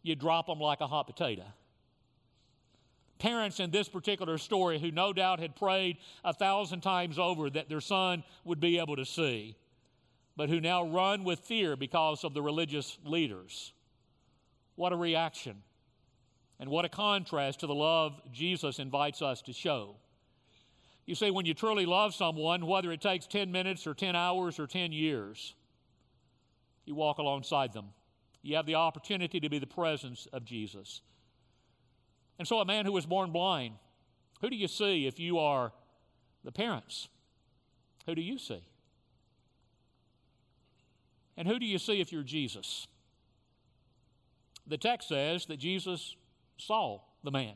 you 0.05 0.15
drop 0.15 0.45
them 0.45 0.59
like 0.59 0.81
a 0.81 0.87
hot 0.87 1.07
potato. 1.07 1.43
Parents 3.17 3.59
in 3.59 3.71
this 3.71 3.89
particular 3.89 4.37
story, 4.37 4.77
who 4.77 4.91
no 4.91 5.13
doubt 5.13 5.39
had 5.39 5.55
prayed 5.55 5.97
a 6.23 6.33
thousand 6.33 6.81
times 6.81 7.17
over 7.17 7.49
that 7.49 7.69
their 7.69 7.81
son 7.81 8.23
would 8.43 8.59
be 8.59 8.77
able 8.77 8.95
to 8.97 9.05
see, 9.05 9.55
but 10.37 10.49
who 10.49 10.61
now 10.61 10.83
run 10.83 11.23
with 11.23 11.39
fear 11.39 11.75
because 11.75 12.23
of 12.23 12.35
the 12.35 12.41
religious 12.41 12.99
leaders. 13.03 13.73
What 14.75 14.93
a 14.93 14.95
reaction. 14.95 15.63
And 16.59 16.69
what 16.69 16.85
a 16.85 16.89
contrast 16.89 17.61
to 17.61 17.67
the 17.67 17.73
love 17.73 18.21
Jesus 18.31 18.77
invites 18.77 19.21
us 19.21 19.41
to 19.43 19.53
show. 19.53 19.95
You 21.07 21.15
see, 21.15 21.31
when 21.31 21.45
you 21.45 21.53
truly 21.53 21.85
love 21.85 22.13
someone, 22.13 22.67
whether 22.67 22.91
it 22.91 23.01
takes 23.01 23.25
10 23.25 23.51
minutes 23.51 23.87
or 23.87 23.93
10 23.93 24.15
hours 24.15 24.59
or 24.59 24.67
10 24.67 24.91
years, 24.91 25.55
you 26.85 26.93
walk 26.93 27.17
alongside 27.17 27.73
them 27.73 27.87
you 28.45 28.55
have 28.57 28.67
the 28.67 28.75
opportunity 28.75 29.39
to 29.39 29.49
be 29.49 29.57
the 29.57 29.65
presence 29.65 30.27
of 30.31 30.45
Jesus. 30.45 31.01
And 32.37 32.47
so, 32.47 32.59
a 32.59 32.65
man 32.65 32.85
who 32.85 32.91
was 32.91 33.05
born 33.05 33.31
blind, 33.31 33.73
who 34.41 34.51
do 34.51 34.55
you 34.55 34.67
see 34.67 35.07
if 35.07 35.19
you 35.19 35.39
are 35.39 35.71
the 36.43 36.51
parents? 36.51 37.07
Who 38.05 38.13
do 38.13 38.21
you 38.21 38.37
see? 38.37 38.63
And 41.35 41.47
who 41.47 41.57
do 41.57 41.65
you 41.65 41.79
see 41.79 41.99
if 41.99 42.11
you're 42.11 42.23
Jesus? 42.23 42.87
The 44.67 44.77
text 44.77 45.09
says 45.09 45.47
that 45.47 45.57
Jesus 45.57 46.15
saw 46.57 46.99
the 47.23 47.31
man. 47.31 47.55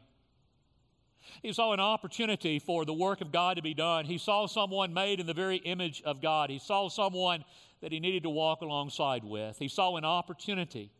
He 1.41 1.53
saw 1.53 1.73
an 1.73 1.79
opportunity 1.79 2.59
for 2.59 2.85
the 2.85 2.93
work 2.93 3.21
of 3.21 3.31
God 3.31 3.57
to 3.57 3.61
be 3.61 3.73
done. 3.73 4.05
He 4.05 4.17
saw 4.17 4.45
someone 4.45 4.93
made 4.93 5.19
in 5.19 5.27
the 5.27 5.33
very 5.33 5.57
image 5.57 6.01
of 6.03 6.21
God. 6.21 6.49
He 6.49 6.59
saw 6.59 6.89
someone 6.89 7.43
that 7.81 7.91
he 7.91 7.99
needed 7.99 8.23
to 8.23 8.29
walk 8.29 8.61
alongside 8.61 9.23
with. 9.23 9.57
He 9.57 9.67
saw 9.67 9.95
an 9.95 10.05
opportunity 10.05 10.91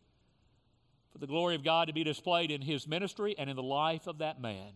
for 1.12 1.18
the 1.18 1.28
glory 1.28 1.56
of 1.56 1.64
God 1.64 1.88
to 1.88 1.94
be 1.94 2.04
displayed 2.04 2.52
in 2.52 2.62
his 2.62 2.88
ministry 2.88 3.36
and 3.38 3.50
in 3.50 3.56
the 3.56 3.64
life 3.64 4.08
of 4.08 4.20
that 4.20 4.42
man. 4.42 4.72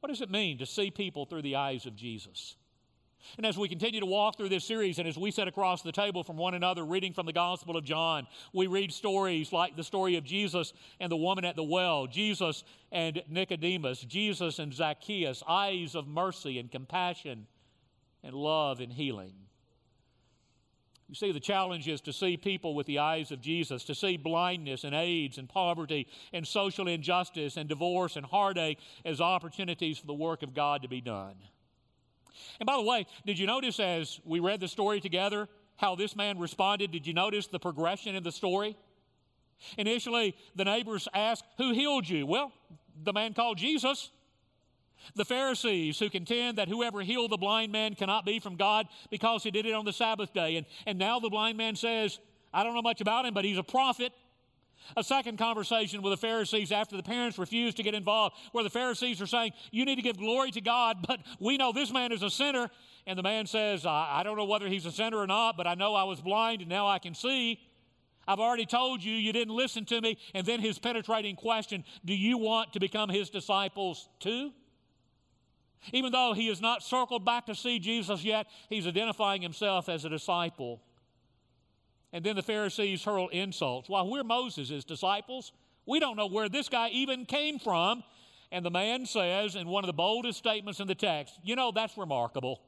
What 0.00 0.10
does 0.10 0.20
it 0.20 0.30
mean 0.30 0.58
to 0.58 0.66
see 0.66 0.90
people 0.90 1.26
through 1.26 1.42
the 1.42 1.56
eyes 1.56 1.86
of 1.86 1.96
Jesus? 1.96 2.56
And 3.36 3.46
as 3.46 3.58
we 3.58 3.68
continue 3.68 4.00
to 4.00 4.06
walk 4.06 4.36
through 4.36 4.48
this 4.48 4.64
series, 4.64 4.98
and 4.98 5.08
as 5.08 5.18
we 5.18 5.30
sit 5.30 5.48
across 5.48 5.82
the 5.82 5.92
table 5.92 6.24
from 6.24 6.36
one 6.36 6.54
another, 6.54 6.84
reading 6.84 7.12
from 7.12 7.26
the 7.26 7.32
Gospel 7.32 7.76
of 7.76 7.84
John, 7.84 8.26
we 8.52 8.66
read 8.66 8.92
stories 8.92 9.52
like 9.52 9.76
the 9.76 9.84
story 9.84 10.16
of 10.16 10.24
Jesus 10.24 10.72
and 11.00 11.10
the 11.10 11.16
woman 11.16 11.44
at 11.44 11.56
the 11.56 11.62
well, 11.62 12.06
Jesus 12.06 12.64
and 12.90 13.22
Nicodemus, 13.28 14.00
Jesus 14.00 14.58
and 14.58 14.72
Zacchaeus, 14.72 15.42
eyes 15.46 15.94
of 15.94 16.06
mercy 16.06 16.58
and 16.58 16.70
compassion 16.70 17.46
and 18.22 18.34
love 18.34 18.80
and 18.80 18.92
healing. 18.92 19.34
You 21.08 21.14
see, 21.14 21.32
the 21.32 21.40
challenge 21.40 21.88
is 21.88 22.02
to 22.02 22.12
see 22.12 22.36
people 22.36 22.74
with 22.74 22.86
the 22.86 22.98
eyes 22.98 23.32
of 23.32 23.40
Jesus, 23.40 23.84
to 23.84 23.94
see 23.94 24.18
blindness 24.18 24.84
and 24.84 24.94
AIDS 24.94 25.38
and 25.38 25.48
poverty 25.48 26.06
and 26.34 26.46
social 26.46 26.86
injustice 26.86 27.56
and 27.56 27.66
divorce 27.66 28.16
and 28.16 28.26
heartache 28.26 28.78
as 29.06 29.20
opportunities 29.20 29.98
for 29.98 30.06
the 30.06 30.12
work 30.12 30.42
of 30.42 30.52
God 30.52 30.82
to 30.82 30.88
be 30.88 31.00
done. 31.00 31.36
And 32.60 32.66
by 32.66 32.76
the 32.76 32.82
way, 32.82 33.06
did 33.26 33.38
you 33.38 33.46
notice 33.46 33.80
as 33.80 34.20
we 34.24 34.40
read 34.40 34.60
the 34.60 34.68
story 34.68 35.00
together 35.00 35.48
how 35.76 35.94
this 35.94 36.16
man 36.16 36.38
responded? 36.38 36.90
Did 36.90 37.06
you 37.06 37.14
notice 37.14 37.46
the 37.46 37.58
progression 37.58 38.14
in 38.14 38.22
the 38.22 38.32
story? 38.32 38.76
Initially, 39.76 40.36
the 40.54 40.64
neighbors 40.64 41.08
asked, 41.14 41.44
Who 41.56 41.72
healed 41.72 42.08
you? 42.08 42.26
Well, 42.26 42.52
the 43.02 43.12
man 43.12 43.34
called 43.34 43.58
Jesus. 43.58 44.10
The 45.14 45.24
Pharisees 45.24 45.98
who 45.98 46.10
contend 46.10 46.58
that 46.58 46.68
whoever 46.68 47.00
healed 47.02 47.30
the 47.30 47.36
blind 47.36 47.70
man 47.70 47.94
cannot 47.94 48.26
be 48.26 48.40
from 48.40 48.56
God 48.56 48.86
because 49.10 49.42
he 49.42 49.50
did 49.50 49.64
it 49.64 49.72
on 49.72 49.84
the 49.84 49.92
Sabbath 49.92 50.32
day. 50.32 50.56
And, 50.56 50.66
and 50.86 50.98
now 50.98 51.20
the 51.20 51.30
blind 51.30 51.56
man 51.56 51.76
says, 51.76 52.18
I 52.52 52.64
don't 52.64 52.74
know 52.74 52.82
much 52.82 53.00
about 53.00 53.24
him, 53.24 53.34
but 53.34 53.44
he's 53.44 53.58
a 53.58 53.62
prophet. 53.62 54.12
A 54.96 55.04
second 55.04 55.38
conversation 55.38 56.02
with 56.02 56.12
the 56.12 56.16
Pharisees 56.16 56.72
after 56.72 56.96
the 56.96 57.02
parents 57.02 57.38
refused 57.38 57.76
to 57.76 57.82
get 57.82 57.94
involved, 57.94 58.36
where 58.52 58.64
the 58.64 58.70
Pharisees 58.70 59.20
are 59.20 59.26
saying, 59.26 59.52
You 59.70 59.84
need 59.84 59.96
to 59.96 60.02
give 60.02 60.16
glory 60.16 60.50
to 60.52 60.60
God, 60.60 60.98
but 61.06 61.20
we 61.38 61.56
know 61.56 61.72
this 61.72 61.92
man 61.92 62.12
is 62.12 62.22
a 62.22 62.30
sinner. 62.30 62.70
And 63.06 63.18
the 63.18 63.22
man 63.22 63.46
says, 63.46 63.86
I, 63.86 64.18
I 64.18 64.22
don't 64.22 64.36
know 64.36 64.44
whether 64.44 64.68
he's 64.68 64.86
a 64.86 64.92
sinner 64.92 65.16
or 65.16 65.26
not, 65.26 65.56
but 65.56 65.66
I 65.66 65.74
know 65.74 65.94
I 65.94 66.04
was 66.04 66.20
blind 66.20 66.60
and 66.60 66.68
now 66.68 66.86
I 66.86 66.98
can 66.98 67.14
see. 67.14 67.60
I've 68.26 68.40
already 68.40 68.66
told 68.66 69.02
you, 69.02 69.14
you 69.14 69.32
didn't 69.32 69.56
listen 69.56 69.86
to 69.86 70.00
me. 70.02 70.18
And 70.34 70.46
then 70.46 70.60
his 70.60 70.78
penetrating 70.78 71.34
question 71.34 71.84
Do 72.04 72.14
you 72.14 72.36
want 72.36 72.74
to 72.74 72.80
become 72.80 73.08
his 73.08 73.30
disciples 73.30 74.08
too? 74.20 74.52
Even 75.92 76.12
though 76.12 76.34
he 76.34 76.48
has 76.48 76.60
not 76.60 76.82
circled 76.82 77.24
back 77.24 77.46
to 77.46 77.54
see 77.54 77.78
Jesus 77.78 78.24
yet, 78.24 78.46
he's 78.68 78.86
identifying 78.86 79.40
himself 79.40 79.88
as 79.88 80.04
a 80.04 80.08
disciple. 80.08 80.82
And 82.12 82.24
then 82.24 82.36
the 82.36 82.42
Pharisees 82.42 83.04
hurl 83.04 83.28
insults. 83.28 83.88
While 83.88 84.08
we're 84.08 84.24
Moses' 84.24 84.84
disciples, 84.84 85.52
we 85.86 86.00
don't 86.00 86.16
know 86.16 86.26
where 86.26 86.48
this 86.48 86.68
guy 86.68 86.88
even 86.90 87.26
came 87.26 87.58
from. 87.58 88.02
And 88.50 88.64
the 88.64 88.70
man 88.70 89.04
says, 89.04 89.56
in 89.56 89.68
one 89.68 89.84
of 89.84 89.88
the 89.88 89.94
boldest 89.94 90.38
statements 90.38 90.80
in 90.80 90.86
the 90.86 90.94
text, 90.94 91.38
You 91.42 91.56
know, 91.56 91.70
that's 91.70 91.96
remarkable. 91.98 92.62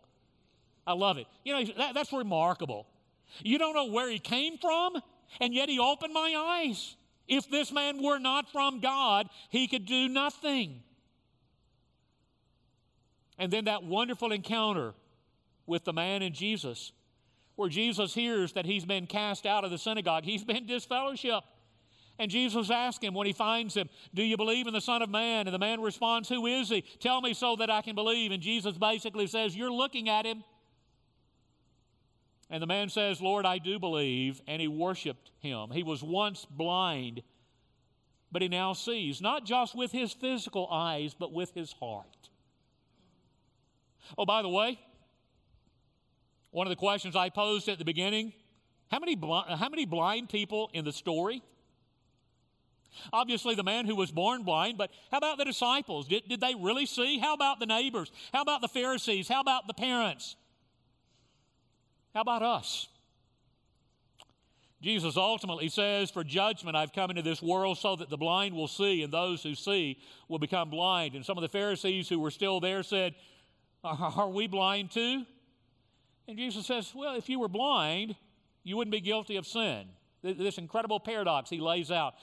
I 0.86 0.92
love 0.92 1.18
it. 1.18 1.26
You 1.44 1.54
know, 1.54 1.72
that, 1.78 1.94
that's 1.94 2.12
remarkable. 2.12 2.86
You 3.42 3.58
don't 3.58 3.74
know 3.74 3.86
where 3.86 4.10
he 4.10 4.18
came 4.18 4.58
from, 4.58 4.94
and 5.40 5.54
yet 5.54 5.68
he 5.68 5.78
opened 5.78 6.12
my 6.12 6.60
eyes. 6.64 6.96
If 7.28 7.48
this 7.48 7.70
man 7.70 8.02
were 8.02 8.18
not 8.18 8.50
from 8.50 8.80
God, 8.80 9.28
he 9.50 9.68
could 9.68 9.86
do 9.86 10.08
nothing. 10.08 10.82
And 13.38 13.50
then 13.52 13.66
that 13.66 13.84
wonderful 13.84 14.32
encounter 14.32 14.92
with 15.64 15.84
the 15.84 15.92
man 15.92 16.22
and 16.22 16.34
Jesus, 16.34 16.92
where 17.60 17.68
Jesus 17.68 18.14
hears 18.14 18.54
that 18.54 18.64
he's 18.64 18.86
been 18.86 19.06
cast 19.06 19.44
out 19.44 19.64
of 19.64 19.70
the 19.70 19.78
synagogue, 19.78 20.24
he's 20.24 20.42
been 20.42 20.66
disfellowshipped. 20.66 21.42
And 22.18 22.30
Jesus 22.30 22.70
asks 22.70 23.04
him 23.04 23.14
when 23.14 23.26
he 23.26 23.32
finds 23.32 23.74
him, 23.74 23.88
Do 24.14 24.22
you 24.22 24.36
believe 24.36 24.66
in 24.66 24.74
the 24.74 24.80
Son 24.80 25.02
of 25.02 25.08
Man? 25.08 25.46
And 25.46 25.54
the 25.54 25.58
man 25.58 25.80
responds, 25.80 26.28
Who 26.28 26.46
is 26.46 26.68
he? 26.68 26.82
Tell 27.00 27.20
me 27.20 27.34
so 27.34 27.56
that 27.56 27.70
I 27.70 27.82
can 27.82 27.94
believe. 27.94 28.32
And 28.32 28.42
Jesus 28.42 28.76
basically 28.76 29.26
says, 29.26 29.56
You're 29.56 29.72
looking 29.72 30.08
at 30.08 30.26
him. 30.26 30.42
And 32.50 32.62
the 32.62 32.66
man 32.66 32.88
says, 32.88 33.20
Lord, 33.20 33.46
I 33.46 33.58
do 33.58 33.78
believe. 33.78 34.40
And 34.46 34.60
he 34.60 34.68
worshiped 34.68 35.30
him. 35.38 35.70
He 35.70 35.82
was 35.82 36.02
once 36.02 36.44
blind, 36.44 37.22
but 38.32 38.42
he 38.42 38.48
now 38.48 38.72
sees, 38.72 39.20
not 39.20 39.44
just 39.46 39.74
with 39.74 39.92
his 39.92 40.12
physical 40.12 40.66
eyes, 40.70 41.14
but 41.18 41.32
with 41.32 41.54
his 41.54 41.72
heart. 41.72 42.28
Oh, 44.18 44.26
by 44.26 44.42
the 44.42 44.48
way, 44.48 44.78
one 46.50 46.66
of 46.66 46.70
the 46.70 46.76
questions 46.76 47.16
I 47.16 47.30
posed 47.30 47.68
at 47.68 47.78
the 47.78 47.84
beginning 47.84 48.32
how 48.90 48.98
many, 48.98 49.14
bl- 49.14 49.34
how 49.34 49.68
many 49.68 49.86
blind 49.86 50.28
people 50.28 50.68
in 50.72 50.84
the 50.84 50.92
story? 50.92 51.42
Obviously, 53.12 53.54
the 53.54 53.62
man 53.62 53.86
who 53.86 53.94
was 53.94 54.10
born 54.10 54.42
blind, 54.42 54.78
but 54.78 54.90
how 55.12 55.18
about 55.18 55.38
the 55.38 55.44
disciples? 55.44 56.08
Did, 56.08 56.28
did 56.28 56.40
they 56.40 56.56
really 56.56 56.86
see? 56.86 57.18
How 57.18 57.34
about 57.34 57.60
the 57.60 57.66
neighbors? 57.66 58.10
How 58.32 58.42
about 58.42 58.60
the 58.62 58.68
Pharisees? 58.68 59.28
How 59.28 59.40
about 59.40 59.68
the 59.68 59.74
parents? 59.74 60.34
How 62.12 62.22
about 62.22 62.42
us? 62.42 62.88
Jesus 64.82 65.16
ultimately 65.16 65.68
says, 65.68 66.10
For 66.10 66.24
judgment 66.24 66.76
I've 66.76 66.92
come 66.92 67.10
into 67.10 67.22
this 67.22 67.40
world 67.40 67.78
so 67.78 67.94
that 67.94 68.10
the 68.10 68.16
blind 68.16 68.56
will 68.56 68.66
see, 68.66 69.04
and 69.04 69.12
those 69.12 69.40
who 69.44 69.54
see 69.54 69.98
will 70.26 70.40
become 70.40 70.68
blind. 70.68 71.14
And 71.14 71.24
some 71.24 71.38
of 71.38 71.42
the 71.42 71.48
Pharisees 71.48 72.08
who 72.08 72.18
were 72.18 72.32
still 72.32 72.58
there 72.58 72.82
said, 72.82 73.14
Are 73.84 74.28
we 74.28 74.48
blind 74.48 74.90
too? 74.90 75.26
And 76.28 76.38
Jesus 76.38 76.66
says, 76.66 76.92
Well, 76.94 77.16
if 77.16 77.28
you 77.28 77.40
were 77.40 77.48
blind, 77.48 78.16
you 78.62 78.76
wouldn't 78.76 78.92
be 78.92 79.00
guilty 79.00 79.36
of 79.36 79.46
sin. 79.46 79.86
This 80.22 80.58
incredible 80.58 81.00
paradox 81.00 81.48
he 81.48 81.58
lays 81.58 81.90
out. 81.90 82.14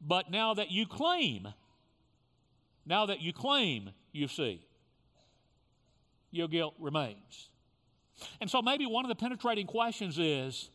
But 0.00 0.30
now 0.30 0.54
that 0.54 0.70
you 0.70 0.86
claim, 0.86 1.48
now 2.86 3.06
that 3.06 3.20
you 3.20 3.32
claim 3.32 3.90
you 4.12 4.28
see, 4.28 4.66
your 6.30 6.48
guilt 6.48 6.74
remains. 6.78 7.50
And 8.40 8.50
so 8.50 8.62
maybe 8.62 8.86
one 8.86 9.04
of 9.04 9.08
the 9.08 9.14
penetrating 9.14 9.66
questions 9.66 10.18
is 10.18 10.70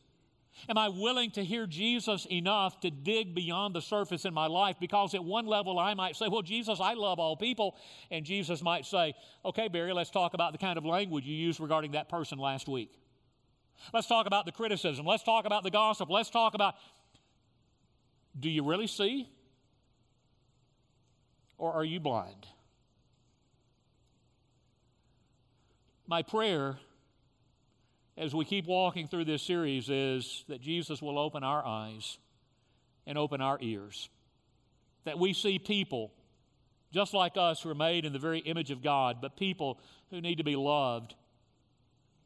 Am 0.67 0.77
I 0.77 0.89
willing 0.89 1.31
to 1.31 1.43
hear 1.43 1.65
Jesus 1.65 2.27
enough 2.29 2.79
to 2.81 2.91
dig 2.91 3.33
beyond 3.33 3.73
the 3.73 3.81
surface 3.81 4.25
in 4.25 4.33
my 4.33 4.47
life? 4.47 4.75
Because 4.79 5.13
at 5.15 5.23
one 5.23 5.45
level, 5.45 5.79
I 5.79 5.93
might 5.93 6.15
say, 6.15 6.27
Well, 6.27 6.41
Jesus, 6.41 6.79
I 6.81 6.93
love 6.93 7.19
all 7.19 7.37
people. 7.37 7.77
And 8.11 8.25
Jesus 8.25 8.61
might 8.61 8.85
say, 8.85 9.13
Okay, 9.45 9.67
Barry, 9.67 9.93
let's 9.93 10.09
talk 10.09 10.33
about 10.33 10.51
the 10.51 10.57
kind 10.57 10.77
of 10.77 10.85
language 10.85 11.25
you 11.25 11.35
used 11.35 11.59
regarding 11.59 11.91
that 11.91 12.09
person 12.09 12.37
last 12.37 12.67
week. 12.67 12.91
Let's 13.93 14.07
talk 14.07 14.27
about 14.27 14.45
the 14.45 14.51
criticism. 14.51 15.05
Let's 15.05 15.23
talk 15.23 15.45
about 15.45 15.63
the 15.63 15.71
gossip. 15.71 16.09
Let's 16.09 16.29
talk 16.29 16.53
about 16.53 16.75
do 18.37 18.49
you 18.49 18.63
really 18.63 18.87
see? 18.87 19.27
Or 21.57 21.73
are 21.73 21.83
you 21.83 21.99
blind? 21.99 22.47
My 26.07 26.21
prayer 26.21 26.79
as 28.19 28.35
we 28.35 28.43
keep 28.43 28.67
walking 28.67 29.07
through 29.07 29.23
this 29.23 29.41
series 29.41 29.89
is 29.89 30.43
that 30.49 30.59
Jesus 30.59 31.01
will 31.01 31.17
open 31.17 31.41
our 31.41 31.65
eyes 31.65 32.17
and 33.07 33.17
open 33.17 33.39
our 33.39 33.57
ears. 33.61 34.09
That 35.05 35.17
we 35.17 35.31
see 35.31 35.57
people 35.57 36.11
just 36.91 37.13
like 37.13 37.37
us 37.37 37.61
who 37.61 37.69
are 37.69 37.75
made 37.75 38.03
in 38.03 38.11
the 38.11 38.19
very 38.19 38.39
image 38.39 38.71
of 38.71 38.83
God, 38.83 39.19
but 39.21 39.37
people 39.37 39.79
who 40.09 40.19
need 40.19 40.39
to 40.39 40.43
be 40.43 40.57
loved 40.57 41.15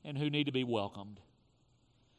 and 0.03 0.17
who 0.17 0.31
need 0.31 0.45
to 0.45 0.51
be 0.51 0.63
welcomed. 0.63 1.19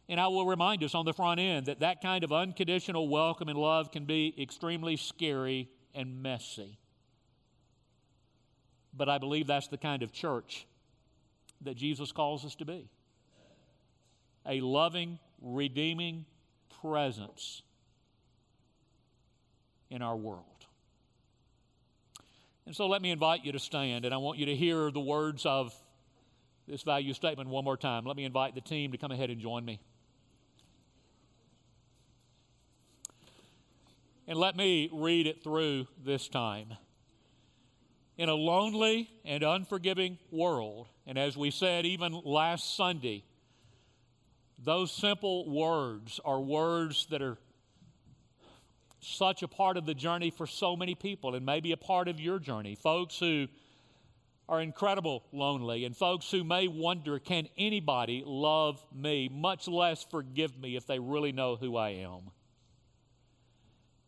And 0.08 0.20
I 0.20 0.28
will 0.28 0.46
remind 0.46 0.84
us 0.84 0.94
on 0.94 1.04
the 1.04 1.12
front 1.12 1.40
end 1.40 1.66
that 1.66 1.80
that 1.80 2.00
kind 2.00 2.22
of 2.22 2.32
unconditional 2.32 3.08
welcome 3.08 3.48
and 3.48 3.58
love 3.58 3.90
can 3.90 4.04
be 4.04 4.40
extremely 4.40 4.96
scary 4.96 5.68
and 5.94 6.22
messy. 6.22 6.78
But 8.96 9.08
I 9.08 9.18
believe 9.18 9.48
that's 9.48 9.66
the 9.66 9.78
kind 9.78 10.04
of 10.04 10.12
church 10.12 10.64
that 11.62 11.74
Jesus 11.74 12.12
calls 12.12 12.44
us 12.44 12.54
to 12.56 12.64
be 12.64 12.88
a 14.46 14.61
loving, 14.61 15.18
redeeming 15.40 16.26
presence 16.80 17.62
in 19.90 20.02
our 20.02 20.16
world. 20.16 20.44
And 22.66 22.74
so 22.74 22.87
let 22.87 23.02
me 23.02 23.11
invite 23.11 23.44
you 23.44 23.52
to 23.52 23.59
stand, 23.59 24.04
and 24.04 24.14
I 24.14 24.16
want 24.16 24.38
you 24.38 24.46
to 24.46 24.57
hear 24.57 24.90
the 24.90 25.00
words 25.00 25.44
of 25.44 25.74
this 26.66 26.83
value 26.83 27.12
statement 27.12 27.48
one 27.50 27.64
more 27.64 27.76
time. 27.76 28.04
Let 28.04 28.16
me 28.16 28.24
invite 28.24 28.54
the 28.54 28.62
team 28.62 28.92
to 28.92 28.98
come 28.98 29.11
ahead 29.11 29.28
and 29.30 29.40
join 29.40 29.64
me. 29.64 29.80
And 34.26 34.38
let 34.38 34.57
me 34.57 34.88
read 34.90 35.26
it 35.26 35.42
through 35.42 35.87
this 36.02 36.28
time. 36.28 36.74
In 38.16 38.30
a 38.30 38.35
lonely 38.35 39.11
and 39.24 39.42
unforgiving 39.42 40.18
world, 40.30 40.87
and 41.07 41.18
as 41.18 41.37
we 41.37 41.50
said 41.50 41.85
even 41.85 42.22
last 42.24 42.76
Sunday, 42.76 43.24
those 44.64 44.90
simple 44.90 45.48
words 45.48 46.20
are 46.24 46.40
words 46.40 47.07
that 47.11 47.22
are 47.22 47.38
such 49.00 49.42
a 49.42 49.48
part 49.48 49.77
of 49.77 49.85
the 49.85 49.94
journey 49.94 50.31
for 50.31 50.46
so 50.46 50.77
many 50.77 50.94
people, 50.94 51.35
and 51.35 51.44
maybe 51.44 51.72
a 51.72 51.77
part 51.77 52.09
of 52.09 52.18
your 52.18 52.38
journey. 52.38 52.74
Folks 52.74 53.18
who 53.18 53.46
are 54.48 54.61
incredible 54.61 55.22
lonely, 55.33 55.85
and 55.85 55.96
folks 55.96 56.31
who 56.31 56.44
may 56.44 56.68
wonder, 56.68 57.18
can 57.18 57.48
anybody 57.57 58.22
love 58.27 58.85
me, 58.94 59.29
much 59.33 59.68
less 59.68 60.05
forgive 60.11 60.59
me 60.59 60.77
if 60.77 60.87
they 60.87 60.98
really 60.98 61.33
know 61.33 61.57
who 61.57 61.77
I 61.77 61.90
am? 61.90 62.31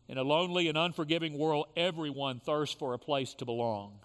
In 0.07 0.17
a 0.17 0.23
lonely 0.23 0.67
and 0.69 0.77
unforgiving 0.77 1.37
world, 1.37 1.67
everyone 1.75 2.39
thirsts 2.39 2.75
for 2.75 2.93
a 2.93 2.99
place 2.99 3.33
to 3.35 3.45
belong. 3.45 3.99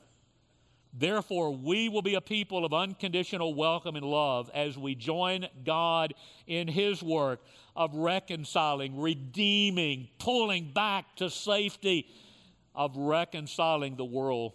Therefore, 0.92 1.54
we 1.54 1.88
will 1.88 2.02
be 2.02 2.14
a 2.14 2.20
people 2.20 2.66
of 2.66 2.74
unconditional 2.74 3.54
welcome 3.54 3.96
and 3.96 4.04
love 4.04 4.50
as 4.52 4.76
we 4.76 4.94
join 4.94 5.46
God 5.64 6.12
in 6.46 6.68
His 6.68 7.02
work 7.02 7.40
of 7.74 7.94
reconciling, 7.94 9.00
redeeming, 9.00 10.08
pulling 10.18 10.70
back 10.72 11.16
to 11.16 11.30
safety, 11.30 12.08
of 12.74 12.94
reconciling 12.96 13.96
the 13.96 14.04
world 14.04 14.52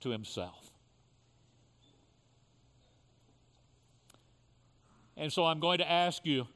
to 0.00 0.10
Himself. 0.10 0.70
And 5.16 5.32
so 5.32 5.46
I'm 5.46 5.60
going 5.60 5.78
to 5.78 5.90
ask 5.90 6.24
you 6.24 6.46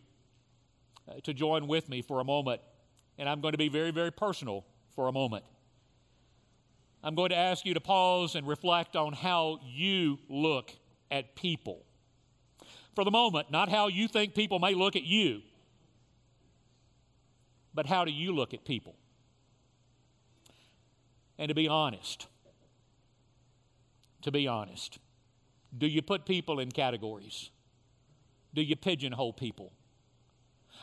uh, 1.08 1.20
to 1.24 1.34
join 1.34 1.66
with 1.66 1.88
me 1.88 2.02
for 2.02 2.20
a 2.20 2.24
moment, 2.24 2.60
and 3.18 3.28
I'm 3.28 3.40
going 3.40 3.52
to 3.52 3.58
be 3.58 3.68
very, 3.68 3.90
very 3.90 4.10
personal 4.10 4.64
for 4.94 5.08
a 5.08 5.12
moment. 5.12 5.44
I'm 7.04 7.14
going 7.14 7.28
to 7.28 7.36
ask 7.36 7.66
you 7.66 7.74
to 7.74 7.80
pause 7.80 8.34
and 8.34 8.48
reflect 8.48 8.96
on 8.96 9.12
how 9.12 9.60
you 9.62 10.18
look 10.30 10.72
at 11.10 11.36
people. 11.36 11.84
For 12.94 13.04
the 13.04 13.10
moment, 13.10 13.50
not 13.50 13.68
how 13.68 13.88
you 13.88 14.08
think 14.08 14.34
people 14.34 14.58
may 14.58 14.72
look 14.72 14.96
at 14.96 15.04
you, 15.04 15.42
but 17.74 17.84
how 17.84 18.06
do 18.06 18.10
you 18.10 18.34
look 18.34 18.54
at 18.54 18.64
people? 18.64 18.96
And 21.38 21.50
to 21.50 21.54
be 21.54 21.68
honest, 21.68 22.26
to 24.22 24.32
be 24.32 24.48
honest, 24.48 24.98
do 25.76 25.86
you 25.86 26.00
put 26.00 26.24
people 26.24 26.58
in 26.58 26.70
categories? 26.70 27.50
Do 28.54 28.62
you 28.62 28.76
pigeonhole 28.76 29.34
people? 29.34 29.72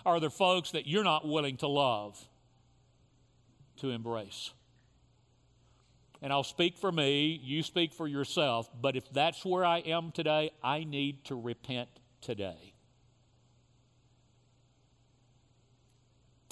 Are 0.06 0.20
there 0.20 0.30
folks 0.30 0.70
that 0.72 0.86
you're 0.86 1.04
not 1.04 1.28
willing 1.28 1.58
to 1.58 1.68
love, 1.68 2.24
to 3.78 3.90
embrace? 3.90 4.52
And 6.22 6.32
I'll 6.32 6.44
speak 6.44 6.78
for 6.78 6.92
me, 6.92 7.40
you 7.44 7.64
speak 7.64 7.94
for 7.94 8.08
yourself, 8.08 8.70
but 8.80 8.96
if 8.96 9.12
that's 9.12 9.44
where 9.44 9.66
I 9.66 9.80
am 9.80 10.12
today, 10.12 10.52
I 10.64 10.84
need 10.84 11.26
to 11.26 11.36
repent 11.36 11.90
today. 12.22 12.74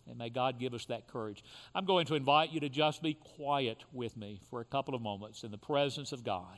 And 0.09 0.17
may 0.17 0.29
God 0.29 0.59
give 0.59 0.73
us 0.73 0.85
that 0.85 1.07
courage. 1.07 1.43
I'm 1.75 1.85
going 1.85 2.07
to 2.07 2.15
invite 2.15 2.51
you 2.51 2.59
to 2.61 2.69
just 2.69 3.03
be 3.03 3.13
quiet 3.13 3.83
with 3.93 4.17
me 4.17 4.41
for 4.49 4.59
a 4.59 4.65
couple 4.65 4.95
of 4.95 5.03
moments 5.03 5.43
in 5.43 5.51
the 5.51 5.57
presence 5.57 6.11
of 6.11 6.23
God 6.23 6.57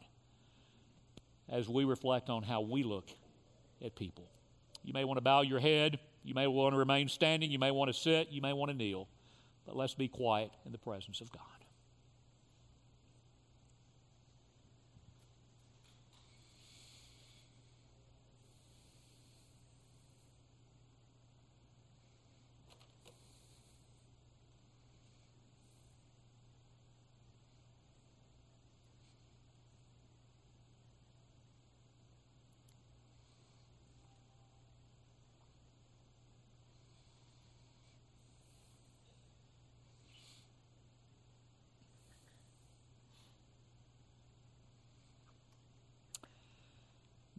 as 1.49 1.67
we 1.67 1.83
reflect 1.83 2.29
on 2.29 2.43
how 2.43 2.61
we 2.61 2.83
look 2.83 3.09
at 3.83 3.93
people. 3.95 4.29
You 4.83 4.93
may 4.93 5.03
want 5.03 5.17
to 5.17 5.21
bow 5.21 5.41
your 5.41 5.59
head. 5.59 5.99
You 6.23 6.33
may 6.33 6.47
want 6.47 6.73
to 6.73 6.77
remain 6.77 7.09
standing. 7.09 7.51
You 7.51 7.59
may 7.59 7.71
want 7.71 7.91
to 7.91 7.99
sit. 7.99 8.29
You 8.31 8.41
may 8.41 8.53
want 8.53 8.71
to 8.71 8.77
kneel. 8.77 9.09
But 9.65 9.75
let's 9.75 9.95
be 9.95 10.07
quiet 10.07 10.51
in 10.65 10.71
the 10.71 10.77
presence 10.77 11.19
of 11.19 11.29
God. 11.31 11.41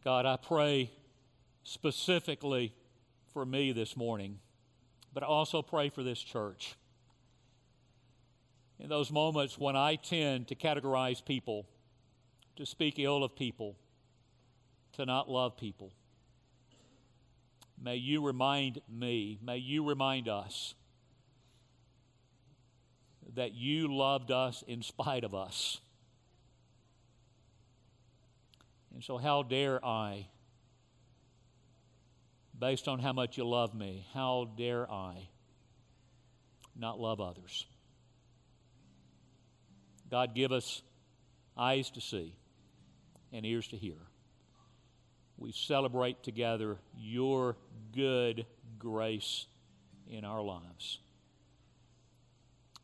God, 0.04 0.26
I 0.26 0.36
pray 0.36 0.90
specifically 1.62 2.74
for 3.32 3.46
me 3.46 3.70
this 3.70 3.96
morning, 3.96 4.40
but 5.14 5.22
I 5.22 5.26
also 5.26 5.62
pray 5.62 5.90
for 5.90 6.02
this 6.02 6.18
church. 6.18 6.74
In 8.80 8.88
those 8.88 9.12
moments 9.12 9.58
when 9.58 9.76
I 9.76 9.94
tend 9.94 10.48
to 10.48 10.56
categorize 10.56 11.24
people, 11.24 11.68
to 12.56 12.66
speak 12.66 12.98
ill 12.98 13.22
of 13.22 13.36
people, 13.36 13.76
to 14.94 15.06
not 15.06 15.30
love 15.30 15.56
people, 15.56 15.92
may 17.80 17.94
you 17.94 18.26
remind 18.26 18.80
me, 18.88 19.38
may 19.40 19.58
you 19.58 19.88
remind 19.88 20.28
us 20.28 20.74
that 23.36 23.54
you 23.54 23.94
loved 23.94 24.32
us 24.32 24.64
in 24.66 24.82
spite 24.82 25.22
of 25.22 25.32
us. 25.32 25.80
And 28.94 29.02
so, 29.02 29.16
how 29.16 29.42
dare 29.42 29.84
I, 29.84 30.26
based 32.58 32.88
on 32.88 32.98
how 32.98 33.12
much 33.12 33.38
you 33.38 33.44
love 33.44 33.74
me, 33.74 34.06
how 34.12 34.50
dare 34.56 34.90
I 34.90 35.28
not 36.76 37.00
love 37.00 37.20
others? 37.20 37.66
God, 40.10 40.34
give 40.34 40.52
us 40.52 40.82
eyes 41.56 41.90
to 41.92 42.00
see 42.00 42.34
and 43.32 43.46
ears 43.46 43.68
to 43.68 43.76
hear. 43.76 43.96
We 45.38 45.52
celebrate 45.52 46.22
together 46.22 46.76
your 46.96 47.56
good 47.92 48.46
grace 48.78 49.46
in 50.06 50.24
our 50.24 50.42
lives. 50.42 50.98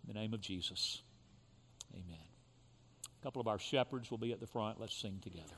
In 0.06 0.14
the 0.14 0.18
name 0.18 0.32
of 0.32 0.40
Jesus, 0.40 1.02
amen. 1.92 2.16
A 3.20 3.22
couple 3.22 3.42
of 3.42 3.46
our 3.46 3.58
shepherds 3.58 4.10
will 4.10 4.18
be 4.18 4.32
at 4.32 4.40
the 4.40 4.46
front. 4.46 4.80
Let's 4.80 4.96
sing 4.96 5.20
together. 5.22 5.54